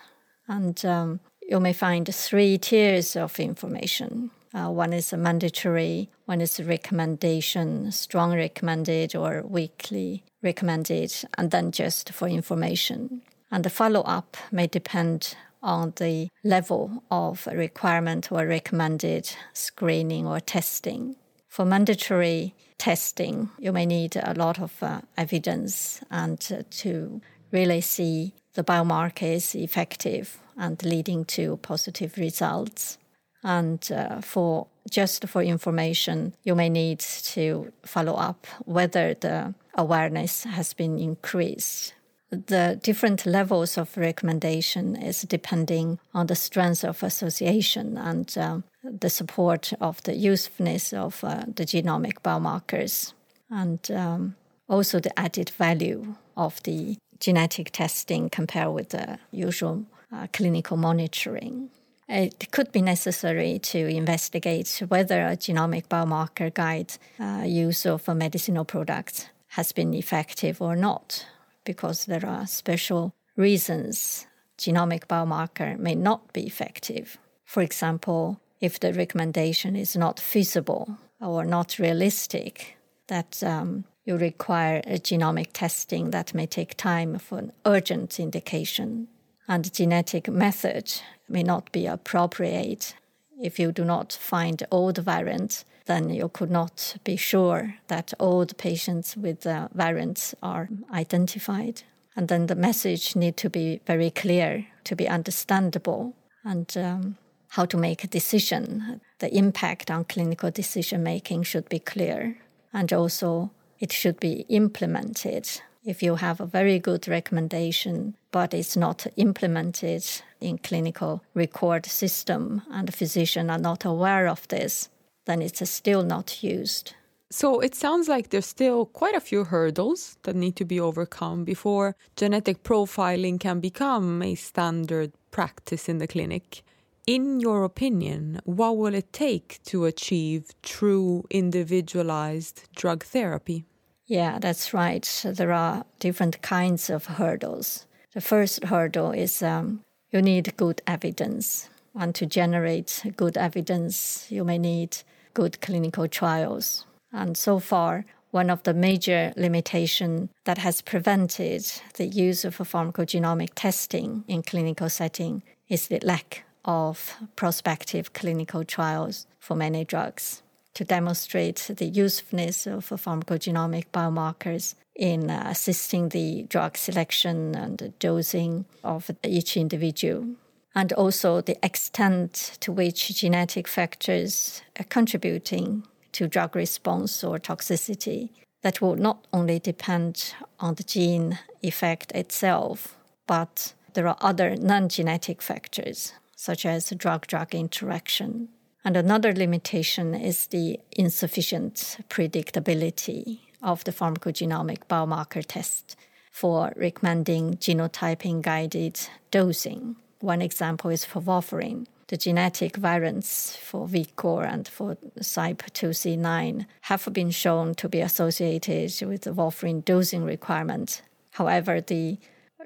And 0.48 0.84
um, 0.84 1.20
you 1.48 1.60
may 1.60 1.72
find 1.72 2.12
three 2.14 2.58
tiers 2.58 3.16
of 3.16 3.38
information. 3.38 4.30
Uh, 4.54 4.70
one 4.70 4.92
is 4.92 5.12
a 5.12 5.16
mandatory, 5.16 6.08
one 6.26 6.40
is 6.40 6.60
a 6.60 6.64
recommendation, 6.64 7.90
strong 7.90 8.34
recommended 8.34 9.16
or 9.16 9.42
weakly 9.42 10.22
recommended, 10.42 11.12
and 11.36 11.50
then 11.50 11.72
just 11.72 12.12
for 12.12 12.28
information. 12.28 13.22
And 13.50 13.64
the 13.64 13.70
follow 13.70 14.02
up 14.02 14.36
may 14.52 14.66
depend 14.66 15.36
on 15.62 15.92
the 15.96 16.28
level 16.44 17.02
of 17.10 17.48
requirement 17.52 18.30
or 18.30 18.46
recommended 18.46 19.34
screening 19.54 20.26
or 20.26 20.38
testing. 20.38 21.16
For 21.48 21.64
mandatory 21.64 22.54
testing, 22.78 23.50
you 23.58 23.72
may 23.72 23.86
need 23.86 24.16
a 24.16 24.34
lot 24.34 24.60
of 24.60 24.82
uh, 24.82 25.00
evidence 25.16 26.00
and 26.10 26.38
uh, 26.52 26.62
to 26.82 27.20
really 27.50 27.80
see 27.80 28.34
the 28.54 28.64
biomarker 28.64 29.34
is 29.34 29.54
effective 29.54 30.38
and 30.56 30.82
leading 30.82 31.24
to 31.24 31.56
positive 31.58 32.16
results. 32.16 32.98
And 33.42 33.86
uh, 33.92 34.20
for 34.20 34.66
just 34.90 35.26
for 35.28 35.42
information, 35.42 36.34
you 36.44 36.54
may 36.54 36.68
need 36.68 37.00
to 37.00 37.72
follow 37.84 38.14
up 38.14 38.46
whether 38.64 39.14
the 39.14 39.54
awareness 39.74 40.44
has 40.44 40.72
been 40.72 40.98
increased. 40.98 41.94
The 42.30 42.78
different 42.82 43.26
levels 43.26 43.78
of 43.78 43.96
recommendation 43.96 44.96
is 44.96 45.22
depending 45.22 45.98
on 46.12 46.26
the 46.26 46.34
strength 46.34 46.84
of 46.84 47.02
association 47.02 47.96
and 47.96 48.36
uh, 48.36 48.58
the 48.82 49.10
support 49.10 49.72
of 49.80 50.02
the 50.02 50.14
usefulness 50.14 50.92
of 50.92 51.22
uh, 51.22 51.44
the 51.46 51.64
genomic 51.64 52.22
biomarkers, 52.24 53.12
and 53.50 53.88
um, 53.90 54.34
also 54.68 54.98
the 54.98 55.16
added 55.18 55.50
value 55.50 56.16
of 56.36 56.60
the 56.64 56.96
genetic 57.20 57.70
testing 57.70 58.28
compared 58.28 58.72
with 58.72 58.90
the 58.90 59.18
usual 59.30 59.84
uh, 60.12 60.26
clinical 60.32 60.76
monitoring. 60.76 61.70
It 62.08 62.50
could 62.50 62.70
be 62.70 62.82
necessary 62.82 63.58
to 63.60 63.78
investigate 63.78 64.82
whether 64.88 65.22
a 65.22 65.36
genomic 65.36 65.88
biomarker 65.88 66.52
guide 66.52 66.92
uh, 67.18 67.44
use 67.46 67.86
of 67.86 68.08
a 68.08 68.14
medicinal 68.14 68.64
products 68.64 69.26
has 69.48 69.72
been 69.72 69.94
effective 69.94 70.60
or 70.60 70.76
not, 70.76 71.26
because 71.64 72.04
there 72.04 72.26
are 72.26 72.46
special 72.46 73.14
reasons 73.36 74.26
genomic 74.58 75.06
biomarker 75.06 75.78
may 75.78 75.94
not 75.94 76.32
be 76.32 76.46
effective. 76.46 77.18
For 77.44 77.62
example, 77.62 78.40
if 78.60 78.80
the 78.80 78.92
recommendation 78.92 79.76
is 79.76 79.96
not 79.96 80.20
feasible 80.20 80.98
or 81.20 81.44
not 81.44 81.78
realistic, 81.78 82.76
that 83.08 83.42
um, 83.42 83.84
you 84.04 84.16
require 84.16 84.82
a 84.86 84.98
genomic 84.98 85.48
testing 85.52 86.10
that 86.10 86.34
may 86.34 86.46
take 86.46 86.76
time 86.76 87.18
for 87.18 87.38
an 87.38 87.52
urgent 87.64 88.20
indication 88.20 89.08
and 89.48 89.72
genetic 89.72 90.28
method 90.28 91.00
may 91.28 91.42
not 91.42 91.70
be 91.72 91.86
appropriate. 91.86 92.94
If 93.40 93.58
you 93.58 93.72
do 93.72 93.84
not 93.84 94.12
find 94.12 94.62
the 94.92 95.02
variants, 95.02 95.64
then 95.86 96.10
you 96.10 96.28
could 96.28 96.50
not 96.50 96.96
be 97.04 97.16
sure 97.16 97.74
that 97.88 98.12
the 98.18 98.54
patients 98.56 99.16
with 99.16 99.40
the 99.40 99.68
variants 99.74 100.34
are 100.42 100.68
identified. 100.92 101.82
And 102.16 102.28
then 102.28 102.46
the 102.46 102.54
message 102.54 103.16
need 103.16 103.36
to 103.38 103.50
be 103.50 103.80
very 103.86 104.10
clear, 104.10 104.66
to 104.84 104.96
be 104.96 105.08
understandable, 105.08 106.14
and 106.44 106.74
um, 106.76 107.16
how 107.48 107.64
to 107.66 107.76
make 107.76 108.04
a 108.04 108.08
decision. 108.08 109.00
The 109.18 109.36
impact 109.36 109.90
on 109.90 110.04
clinical 110.04 110.50
decision 110.50 111.02
making 111.02 111.42
should 111.42 111.68
be 111.68 111.80
clear, 111.80 112.38
and 112.72 112.92
also 112.92 113.50
it 113.80 113.92
should 113.92 114.20
be 114.20 114.46
implemented 114.48 115.60
if 115.84 116.02
you 116.02 116.16
have 116.16 116.40
a 116.40 116.46
very 116.46 116.78
good 116.78 117.06
recommendation, 117.06 118.16
but 118.30 118.54
it's 118.54 118.76
not 118.76 119.06
implemented 119.16 120.04
in 120.40 120.58
clinical 120.58 121.22
record 121.34 121.84
system 121.86 122.62
and 122.70 122.88
the 122.88 122.92
physician 122.92 123.50
are 123.50 123.58
not 123.58 123.84
aware 123.84 124.26
of 124.26 124.48
this, 124.48 124.88
then 125.26 125.42
it's 125.42 125.68
still 125.68 126.02
not 126.02 126.42
used. 126.42 126.94
So 127.30 127.60
it 127.60 127.74
sounds 127.74 128.08
like 128.08 128.30
there's 128.30 128.46
still 128.46 128.86
quite 128.86 129.14
a 129.14 129.20
few 129.20 129.44
hurdles 129.44 130.16
that 130.22 130.36
need 130.36 130.56
to 130.56 130.64
be 130.64 130.80
overcome 130.80 131.44
before 131.44 131.96
genetic 132.16 132.62
profiling 132.62 133.38
can 133.40 133.60
become 133.60 134.22
a 134.22 134.36
standard 134.36 135.12
practice 135.32 135.88
in 135.88 135.98
the 135.98 136.06
clinic. 136.06 136.62
In 137.06 137.38
your 137.38 137.64
opinion, 137.64 138.40
what 138.44 138.78
will 138.78 138.94
it 138.94 139.12
take 139.12 139.60
to 139.64 139.84
achieve 139.84 140.52
true 140.62 141.26
individualized 141.28 142.66
drug 142.74 143.04
therapy? 143.04 143.66
Yeah, 144.06 144.38
that's 144.38 144.72
right. 144.72 145.22
There 145.22 145.52
are 145.52 145.84
different 145.98 146.40
kinds 146.40 146.88
of 146.88 147.04
hurdles. 147.04 147.84
The 148.14 148.22
first 148.22 148.64
hurdle 148.64 149.10
is 149.10 149.42
um, 149.42 149.82
you 150.12 150.22
need 150.22 150.56
good 150.56 150.80
evidence. 150.86 151.68
And 151.94 152.14
to 152.14 152.24
generate 152.24 153.02
good 153.16 153.36
evidence, 153.36 154.26
you 154.30 154.42
may 154.42 154.56
need 154.56 154.96
good 155.34 155.60
clinical 155.60 156.08
trials. 156.08 156.86
And 157.12 157.36
so 157.36 157.58
far, 157.58 158.06
one 158.30 158.48
of 158.48 158.62
the 158.62 158.72
major 158.72 159.34
limitations 159.36 160.30
that 160.44 160.58
has 160.58 160.80
prevented 160.80 161.70
the 161.96 162.06
use 162.06 162.46
of 162.46 162.56
pharmacogenomic 162.56 163.50
testing 163.54 164.24
in 164.26 164.42
clinical 164.42 164.88
setting 164.88 165.42
is 165.68 165.88
the 165.88 166.00
lack 166.02 166.43
of 166.64 167.14
prospective 167.36 168.12
clinical 168.12 168.64
trials 168.64 169.26
for 169.38 169.54
many 169.54 169.84
drugs 169.84 170.42
to 170.74 170.84
demonstrate 170.84 171.70
the 171.76 171.86
usefulness 171.86 172.66
of 172.66 172.88
pharmacogenomic 172.88 173.84
biomarkers 173.92 174.74
in 174.94 175.30
assisting 175.30 176.08
the 176.10 176.44
drug 176.44 176.76
selection 176.76 177.54
and 177.54 177.92
dosing 177.98 178.64
of 178.82 179.10
each 179.24 179.56
individual, 179.56 180.26
and 180.74 180.92
also 180.92 181.40
the 181.40 181.56
extent 181.64 182.56
to 182.60 182.72
which 182.72 183.14
genetic 183.14 183.66
factors 183.66 184.62
are 184.78 184.84
contributing 184.84 185.84
to 186.12 186.28
drug 186.28 186.54
response 186.54 187.24
or 187.24 187.38
toxicity. 187.38 188.30
That 188.62 188.80
will 188.80 188.96
not 188.96 189.26
only 189.32 189.58
depend 189.58 190.34
on 190.58 190.76
the 190.76 190.84
gene 190.84 191.38
effect 191.62 192.12
itself, 192.12 192.96
but 193.26 193.74
there 193.92 194.08
are 194.08 194.16
other 194.20 194.56
non 194.56 194.88
genetic 194.88 195.42
factors, 195.42 196.14
such 196.36 196.66
as 196.66 196.90
drug 196.90 197.26
drug 197.26 197.54
interaction 197.54 198.48
and 198.84 198.96
another 198.98 199.32
limitation 199.32 200.14
is 200.14 200.48
the 200.48 200.78
insufficient 200.92 201.96
predictability 202.10 203.40
of 203.62 203.82
the 203.84 203.92
pharmacogenomic 203.92 204.80
biomarker 204.90 205.42
test 205.46 205.96
for 206.30 206.72
recommending 206.76 207.54
genotyping 207.54 208.42
guided 208.42 209.00
dosing. 209.30 209.96
One 210.20 210.42
example 210.42 210.90
is 210.90 211.04
for 211.04 211.22
warfarin. 211.22 211.86
The 212.08 212.18
genetic 212.18 212.76
variants 212.76 213.56
for 213.56 213.88
VKOR 213.88 214.46
and 214.46 214.68
for 214.68 214.98
CYP2C9 215.18 216.66
have 216.82 217.08
been 217.12 217.30
shown 217.30 217.74
to 217.76 217.88
be 217.88 218.02
associated 218.02 218.92
with 219.08 219.22
the 219.22 219.32
warfarin 219.32 219.82
dosing 219.82 220.24
requirement. 220.24 221.00
However, 221.30 221.80
the 221.80 222.18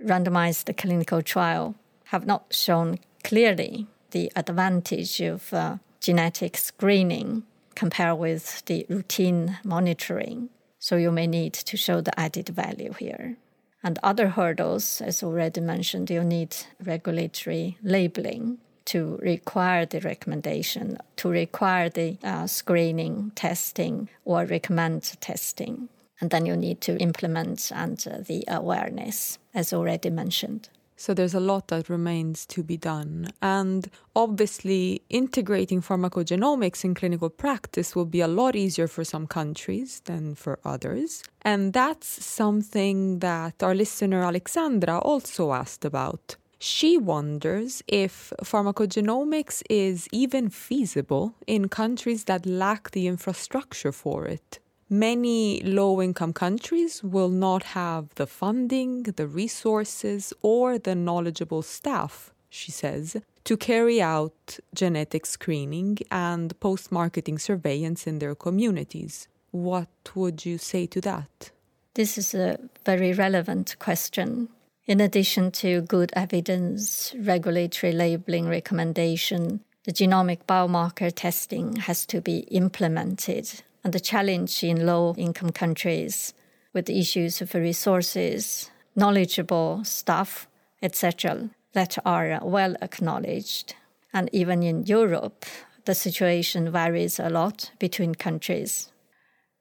randomized 0.05 0.77
clinical 0.77 1.23
trial 1.23 1.77
have 2.07 2.27
not 2.27 2.53
shown 2.53 2.99
clearly 3.25 3.87
the 4.11 4.33
advantage 4.37 5.21
of 5.21 5.53
uh, 5.53 5.77
genetic 6.01 6.57
screening 6.57 7.43
compared 7.75 8.19
with 8.19 8.65
the 8.67 8.87
routine 8.89 9.59
monitoring. 9.65 10.49
So 10.79 10.97
you 10.97 11.11
may 11.11 11.27
need 11.27 11.53
to 11.55 11.77
show 11.77 12.01
the 12.01 12.19
added 12.19 12.49
value 12.49 12.93
here. 12.93 13.37
And 13.83 13.99
other 14.03 14.29
hurdles, 14.29 15.01
as 15.01 15.23
already 15.23 15.61
mentioned, 15.61 16.11
you 16.11 16.25
need 16.25 16.57
regulatory 16.85 17.79
labeling 17.83 18.59
to 18.87 19.19
require 19.23 19.85
the 19.87 20.01
recommendation, 20.01 20.99
to 21.17 21.29
require 21.29 21.89
the 21.89 22.17
uh, 22.25 22.47
screening, 22.47 23.33
testing, 23.35 24.09
or 24.25 24.45
recommend 24.47 25.03
testing. 25.21 25.89
And 26.21 26.31
then 26.31 26.47
you 26.47 26.57
need 26.57 26.81
to 26.83 26.97
implement 26.99 27.71
and 27.73 28.05
uh, 28.11 28.19
the 28.27 28.45
awareness, 28.49 29.39
as 29.55 29.73
already 29.73 30.11
mentioned. 30.11 30.71
So 30.99 31.15
there's 31.15 31.35
a 31.35 31.41
lot 31.41 31.69
that 31.69 31.89
remains 31.89 32.45
to 32.47 32.65
be 32.65 32.77
done. 32.77 33.31
And 33.41 33.89
obviously, 34.17 35.03
integrating 35.09 35.81
pharmacogenomics 35.81 36.85
in 36.85 36.95
clinical 36.95 37.31
practice 37.31 37.95
will 37.95 38.05
be 38.05 38.21
a 38.21 38.27
lot 38.27 38.57
easier 38.57 38.89
for 38.89 39.05
some 39.05 39.29
countries 39.29 40.01
than 40.07 40.35
for 40.35 40.59
others. 40.65 41.23
And 41.43 41.73
that's 41.73 42.09
something 42.25 43.21
that 43.21 43.63
our 43.63 43.77
listener 43.77 44.25
Alexandra 44.25 44.99
also 44.99 45.53
asked 45.53 45.85
about. 45.85 46.35
She 46.59 46.99
wonders 46.99 47.81
if 47.87 48.33
pharmacogenomics 48.43 49.63
is 49.71 50.09
even 50.11 50.51
feasible 50.51 51.37
in 51.47 51.69
countries 51.69 52.25
that 52.25 52.45
lack 52.45 52.91
the 52.91 53.07
infrastructure 53.07 53.93
for 53.93 54.27
it 54.27 54.59
many 54.89 55.61
low 55.63 56.01
income 56.01 56.33
countries 56.33 57.03
will 57.03 57.29
not 57.29 57.63
have 57.63 58.15
the 58.15 58.27
funding, 58.27 59.03
the 59.03 59.27
resources, 59.27 60.33
or 60.43 60.79
the 60.79 60.95
knowledgeable 60.95 61.63
staff, 61.63 62.33
she 62.49 62.71
says, 62.71 63.17
to 63.45 63.57
carry 63.57 64.01
out 64.01 64.59
genetic 64.75 65.27
screening 65.27 65.99
and 66.11 66.59
post 66.61 66.93
marketing 66.93 67.39
surveillance 67.39 68.07
in 68.07 68.19
their 68.19 68.35
communities. 68.35 69.29
What 69.51 69.89
would 70.15 70.45
you 70.45 70.59
say 70.59 70.87
to 70.87 71.01
that? 71.03 71.51
This 71.95 72.19
is 72.19 72.35
a 72.35 72.59
very 72.85 73.13
relevant 73.13 73.77
question. 73.79 74.49
In 74.87 75.01
addition 75.01 75.51
to 75.53 75.83
good 75.83 76.13
evidence, 76.15 77.15
regulatory 77.19 77.93
labeling 77.93 78.49
recommendation, 78.49 79.61
the 79.85 79.93
genomic 79.93 80.41
biomarker 80.47 81.13
testing 81.15 81.77
has 81.77 82.07
to 82.07 82.21
be 82.21 82.39
implemented. 82.51 83.63
And 83.85 83.93
the 83.93 84.01
challenge 84.01 84.65
in 84.65 84.87
low 84.87 85.15
income 85.17 85.51
countries 85.51 86.35
with 86.73 86.87
the 86.87 86.99
issues 86.99 87.41
of 87.41 87.55
resources, 87.55 88.71
knowledgeable 88.95 89.85
staff, 89.85 90.49
etc., 90.83 91.51
that 91.73 91.99
are 92.05 92.41
well 92.43 92.75
acknowledged. 92.83 93.75
And 94.13 94.29
even 94.33 94.63
in 94.63 94.85
Europe, 94.85 95.45
the 95.85 95.95
situation 95.95 96.71
varies 96.71 97.19
a 97.19 97.31
lot 97.31 97.71
between 97.79 98.15
countries. 98.15 98.93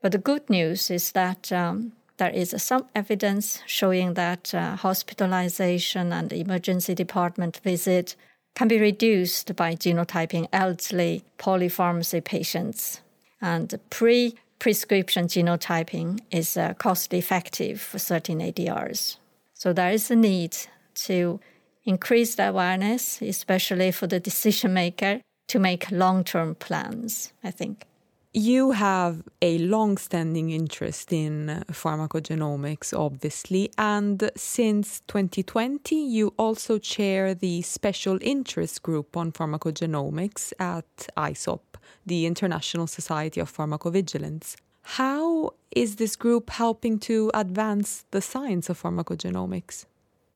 But 0.02 0.12
the 0.12 0.18
good 0.18 0.50
news 0.50 0.92
is 0.92 1.12
that 1.14 1.52
um, 1.52 1.94
there 2.18 2.30
is 2.30 2.56
some 2.58 2.88
evidence 2.96 3.62
showing 3.66 4.16
that 4.16 4.54
uh, 4.54 4.76
hospitalization 4.76 6.12
and 6.12 6.34
emergency 6.34 6.94
department 6.96 7.62
visit 7.64 8.16
can 8.56 8.68
be 8.68 8.80
reduced 8.80 9.56
by 9.56 9.76
genotyping 9.76 10.48
elderly 10.52 11.24
polypharmacy 11.38 12.24
patients. 12.24 13.02
And 13.42 13.80
pre 13.90 14.36
prescription 14.60 15.28
genotyping 15.28 16.20
is 16.32 16.58
uh, 16.58 16.74
cost 16.74 17.14
effective 17.14 17.80
for 17.80 18.00
certain 18.00 18.40
ADRs. 18.40 19.18
So 19.54 19.74
there 19.74 19.92
is 19.92 20.10
a 20.10 20.16
need 20.16 20.58
to 21.06 21.40
increase 21.86 22.36
the 22.36 22.50
awareness, 22.50 23.22
especially 23.22 23.92
for 23.92 24.08
the 24.08 24.20
decision 24.20 24.74
maker, 24.74 25.22
to 25.48 25.60
make 25.60 25.90
long 25.92 26.24
term 26.24 26.56
plans, 26.56 27.32
I 27.44 27.52
think. 27.52 27.86
You 28.34 28.72
have 28.72 29.24
a 29.42 29.58
long 29.58 29.98
standing 29.98 30.52
interest 30.52 31.12
in 31.12 31.64
pharmacogenomics, 31.72 32.98
obviously, 32.98 33.72
and 33.78 34.30
since 34.36 35.02
2020, 35.08 35.96
you 35.96 36.34
also 36.38 36.78
chair 36.78 37.34
the 37.34 37.62
Special 37.64 38.20
Interest 38.22 38.84
Group 38.84 39.18
on 39.18 39.32
Pharmacogenomics 39.32 40.54
at 40.60 40.86
ISOP, 41.16 41.62
the 42.06 42.26
International 42.26 42.86
Society 42.86 43.40
of 43.40 43.52
Pharmacovigilance. 43.52 44.56
How 44.84 45.54
is 45.72 45.96
this 45.96 46.16
group 46.16 46.50
helping 46.50 47.00
to 47.00 47.32
advance 47.34 48.06
the 48.12 48.22
science 48.22 48.70
of 48.70 48.82
pharmacogenomics? 48.82 49.86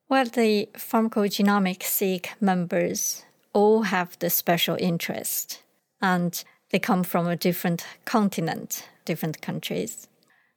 Well, 0.10 0.25
the 0.25 0.69
pharmacogenomics 0.73 1.84
SIG 1.84 2.30
members 2.41 3.23
all 3.54 3.84
have 3.84 4.17
the 4.19 4.30
special 4.30 4.75
interest, 4.80 5.62
and 6.01 6.43
they 6.72 6.80
come 6.80 7.04
from 7.04 7.28
a 7.28 7.36
different 7.36 7.86
continent, 8.06 8.88
different 9.06 9.42
countries. 9.42 10.08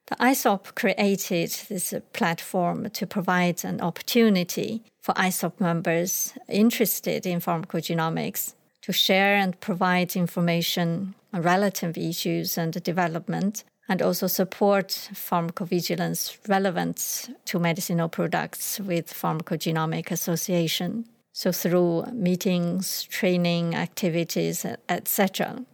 The 0.06 0.16
ISOP 0.16 0.74
created 0.74 1.50
this 1.68 1.94
platform 2.12 2.90
to 2.90 3.06
provide 3.06 3.64
an 3.64 3.80
opportunity 3.80 4.82
for 5.00 5.14
ISOP 5.14 5.60
members 5.60 6.34
interested 6.48 7.26
in 7.26 7.40
pharmacogenomics 7.40 8.54
to 8.82 8.92
share 8.92 9.36
and 9.36 9.58
provide 9.60 10.14
information 10.14 11.14
on 11.32 11.40
relative 11.40 11.96
issues 11.96 12.58
and 12.58 12.82
development, 12.82 13.64
and 13.88 14.02
also 14.02 14.26
support 14.26 14.88
pharmacovigilance 15.12 16.36
relevant 16.48 17.30
to 17.46 17.58
medicinal 17.58 18.08
products 18.08 18.78
with 18.80 19.12
Pharmacogenomic 19.12 20.10
Association. 20.10 21.06
So 21.32 21.50
through 21.50 22.04
meetings, 22.12 23.02
training 23.04 23.74
activities, 23.74 24.64
etc. 24.88 25.64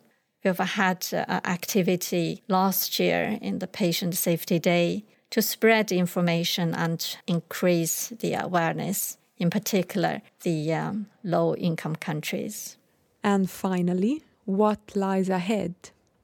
We've 0.42 0.56
had 0.56 1.06
uh, 1.12 1.40
activity 1.44 2.42
last 2.48 2.98
year 2.98 3.38
in 3.42 3.58
the 3.58 3.66
Patient 3.66 4.14
Safety 4.14 4.58
Day 4.58 5.04
to 5.30 5.42
spread 5.42 5.92
information 5.92 6.74
and 6.74 7.16
increase 7.26 8.08
the 8.08 8.34
awareness, 8.34 9.18
in 9.36 9.50
particular 9.50 10.22
the 10.42 10.72
um, 10.72 11.06
low 11.22 11.54
income 11.54 11.96
countries. 11.96 12.78
And 13.22 13.50
finally, 13.50 14.22
what 14.46 14.80
lies 14.96 15.28
ahead? 15.28 15.74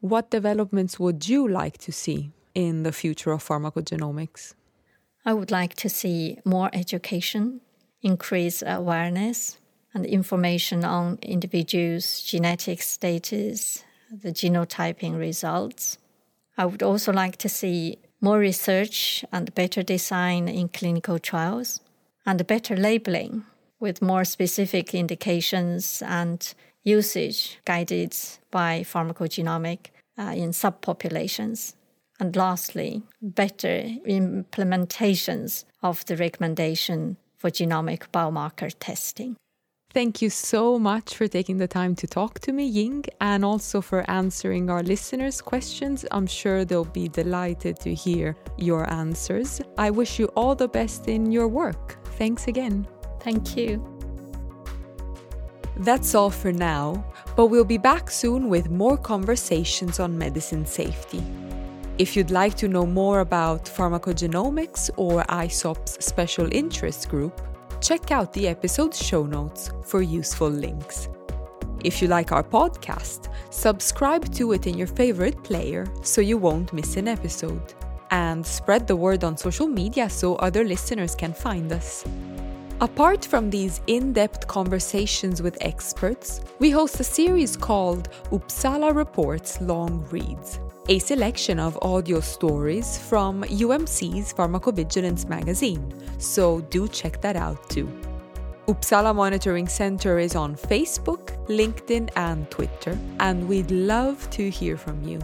What 0.00 0.30
developments 0.30 0.98
would 0.98 1.28
you 1.28 1.46
like 1.46 1.78
to 1.78 1.92
see 1.92 2.30
in 2.54 2.84
the 2.84 2.92
future 2.92 3.32
of 3.32 3.46
pharmacogenomics? 3.46 4.54
I 5.26 5.34
would 5.34 5.50
like 5.50 5.74
to 5.74 5.88
see 5.88 6.38
more 6.44 6.70
education, 6.72 7.60
increase 8.02 8.62
awareness, 8.66 9.58
and 9.92 10.06
information 10.06 10.84
on 10.84 11.18
individuals' 11.22 12.22
genetic 12.22 12.82
status, 12.82 13.84
the 14.10 14.30
genotyping 14.30 15.18
results. 15.18 15.98
I 16.58 16.64
would 16.64 16.82
also 16.82 17.12
like 17.12 17.36
to 17.38 17.48
see 17.48 17.98
more 18.20 18.38
research 18.38 19.24
and 19.32 19.54
better 19.54 19.82
design 19.82 20.48
in 20.48 20.68
clinical 20.68 21.18
trials 21.18 21.80
and 22.24 22.46
better 22.46 22.76
labeling 22.76 23.44
with 23.78 24.02
more 24.02 24.24
specific 24.24 24.94
indications 24.94 26.02
and 26.06 26.54
usage 26.82 27.58
guided 27.64 28.16
by 28.50 28.80
pharmacogenomic 28.80 29.90
uh, 30.18 30.32
in 30.34 30.50
subpopulations. 30.50 31.74
And 32.18 32.34
lastly, 32.34 33.02
better 33.20 33.82
implementations 34.08 35.64
of 35.82 36.04
the 36.06 36.16
recommendation 36.16 37.18
for 37.36 37.50
genomic 37.50 38.08
biomarker 38.12 38.72
testing. 38.80 39.36
Thank 39.96 40.20
you 40.20 40.28
so 40.28 40.78
much 40.78 41.16
for 41.16 41.26
taking 41.26 41.56
the 41.56 41.66
time 41.66 41.94
to 41.94 42.06
talk 42.06 42.40
to 42.40 42.52
me, 42.52 42.66
Ying, 42.66 43.06
and 43.18 43.42
also 43.42 43.80
for 43.80 44.04
answering 44.10 44.68
our 44.68 44.82
listeners' 44.82 45.40
questions. 45.40 46.04
I'm 46.10 46.26
sure 46.26 46.66
they'll 46.66 46.84
be 46.84 47.08
delighted 47.08 47.80
to 47.80 47.94
hear 47.94 48.36
your 48.58 48.84
answers. 48.92 49.62
I 49.78 49.88
wish 49.88 50.18
you 50.18 50.26
all 50.36 50.54
the 50.54 50.68
best 50.68 51.08
in 51.08 51.32
your 51.32 51.48
work. 51.48 51.96
Thanks 52.18 52.46
again. 52.46 52.86
Thank 53.20 53.56
you. 53.56 53.82
That's 55.78 56.14
all 56.14 56.28
for 56.28 56.52
now, 56.52 57.02
but 57.34 57.46
we'll 57.46 57.64
be 57.64 57.78
back 57.78 58.10
soon 58.10 58.50
with 58.50 58.68
more 58.68 58.98
conversations 58.98 59.98
on 59.98 60.18
medicine 60.18 60.66
safety. 60.66 61.22
If 61.96 62.14
you'd 62.16 62.30
like 62.30 62.54
to 62.56 62.68
know 62.68 62.84
more 62.84 63.20
about 63.20 63.64
pharmacogenomics 63.64 64.90
or 64.98 65.24
ISOP's 65.30 66.04
special 66.04 66.52
interest 66.52 67.08
group, 67.08 67.40
check 67.80 68.10
out 68.10 68.32
the 68.32 68.48
episode 68.48 68.94
show 68.94 69.24
notes 69.24 69.70
for 69.82 70.02
useful 70.02 70.48
links. 70.48 71.08
If 71.84 72.02
you 72.02 72.08
like 72.08 72.32
our 72.32 72.42
podcast, 72.42 73.32
subscribe 73.50 74.32
to 74.34 74.52
it 74.52 74.66
in 74.66 74.76
your 74.76 74.86
favorite 74.86 75.42
player 75.44 75.86
so 76.02 76.20
you 76.20 76.36
won't 76.38 76.72
miss 76.72 76.96
an 76.96 77.08
episode. 77.08 77.74
And 78.10 78.44
spread 78.44 78.86
the 78.86 78.96
word 78.96 79.24
on 79.24 79.36
social 79.36 79.66
media 79.66 80.08
so 80.08 80.36
other 80.36 80.64
listeners 80.64 81.14
can 81.14 81.32
find 81.32 81.72
us. 81.72 82.04
Apart 82.80 83.24
from 83.24 83.48
these 83.48 83.80
in 83.86 84.12
depth 84.12 84.46
conversations 84.46 85.40
with 85.40 85.56
experts, 85.62 86.42
we 86.58 86.70
host 86.70 87.00
a 87.00 87.04
series 87.04 87.56
called 87.56 88.10
Uppsala 88.30 88.94
Reports 88.94 89.58
Long 89.62 90.06
Reads 90.10 90.60
a 90.88 91.00
selection 91.00 91.58
of 91.58 91.76
audio 91.82 92.20
stories 92.20 92.96
from 92.96 93.42
UMC's 93.42 94.32
Pharmacovigilance 94.32 95.28
magazine, 95.28 95.92
so 96.18 96.60
do 96.70 96.86
check 96.86 97.20
that 97.22 97.34
out 97.34 97.68
too. 97.68 97.88
Uppsala 98.68 99.12
Monitoring 99.14 99.66
Center 99.66 100.20
is 100.20 100.36
on 100.36 100.54
Facebook, 100.54 101.34
LinkedIn, 101.48 102.10
and 102.14 102.48
Twitter, 102.50 102.96
and 103.18 103.48
we'd 103.48 103.70
love 103.72 104.30
to 104.30 104.48
hear 104.48 104.76
from 104.76 105.02
you. 105.02 105.18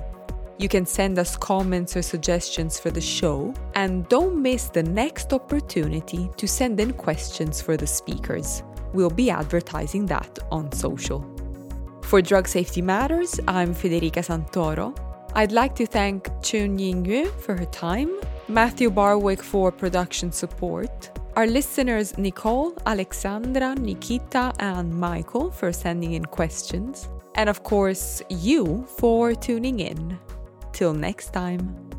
You 0.63 0.69
can 0.69 0.87
send 0.87 1.19
us 1.19 1.37
comments 1.37 1.97
or 1.97 2.03
suggestions 2.03 2.79
for 2.79 2.93
the 2.93 3.01
show, 3.01 3.53
and 3.75 4.09
don't 4.09 4.41
miss 4.41 4.69
the 4.69 4.85
next 4.85 5.33
opportunity 5.33 6.31
to 6.37 6.47
send 6.47 6.79
in 6.79 6.93
questions 6.93 7.61
for 7.61 7.77
the 7.77 7.89
speakers. 7.89 8.63
We'll 8.93 9.11
be 9.11 9.29
advertising 9.29 10.07
that 10.07 10.39
on 10.53 10.71
social. 10.71 11.27
For 12.03 12.23
Drug 12.23 12.47
Safety 12.47 12.81
Matters, 12.81 13.41
I'm 13.49 13.75
Federica 13.75 14.23
Santoro, 14.23 14.97
I'd 15.35 15.51
like 15.51 15.75
to 15.75 15.85
thank 15.85 16.29
Qun-Ying 16.43 17.07
Yue 17.07 17.27
for 17.45 17.57
her 17.57 17.67
time, 17.67 18.13
Matthew 18.47 18.89
Barwick 18.89 19.43
for 19.43 19.73
production 19.73 20.31
support, 20.31 21.11
our 21.35 21.49
listeners 21.49 22.17
Nicole, 22.19 22.73
Alexandra, 22.87 23.75
Nikita, 23.75 24.53
and 24.61 24.95
Michael 24.95 25.51
for 25.51 25.73
sending 25.73 26.13
in 26.13 26.25
questions, 26.25 27.09
and 27.35 27.49
of 27.51 27.65
course, 27.65 28.23
you 28.29 28.87
for 28.97 29.35
tuning 29.35 29.81
in. 29.81 30.21
Till 30.73 30.95
next 30.95 31.33
time. 31.33 31.93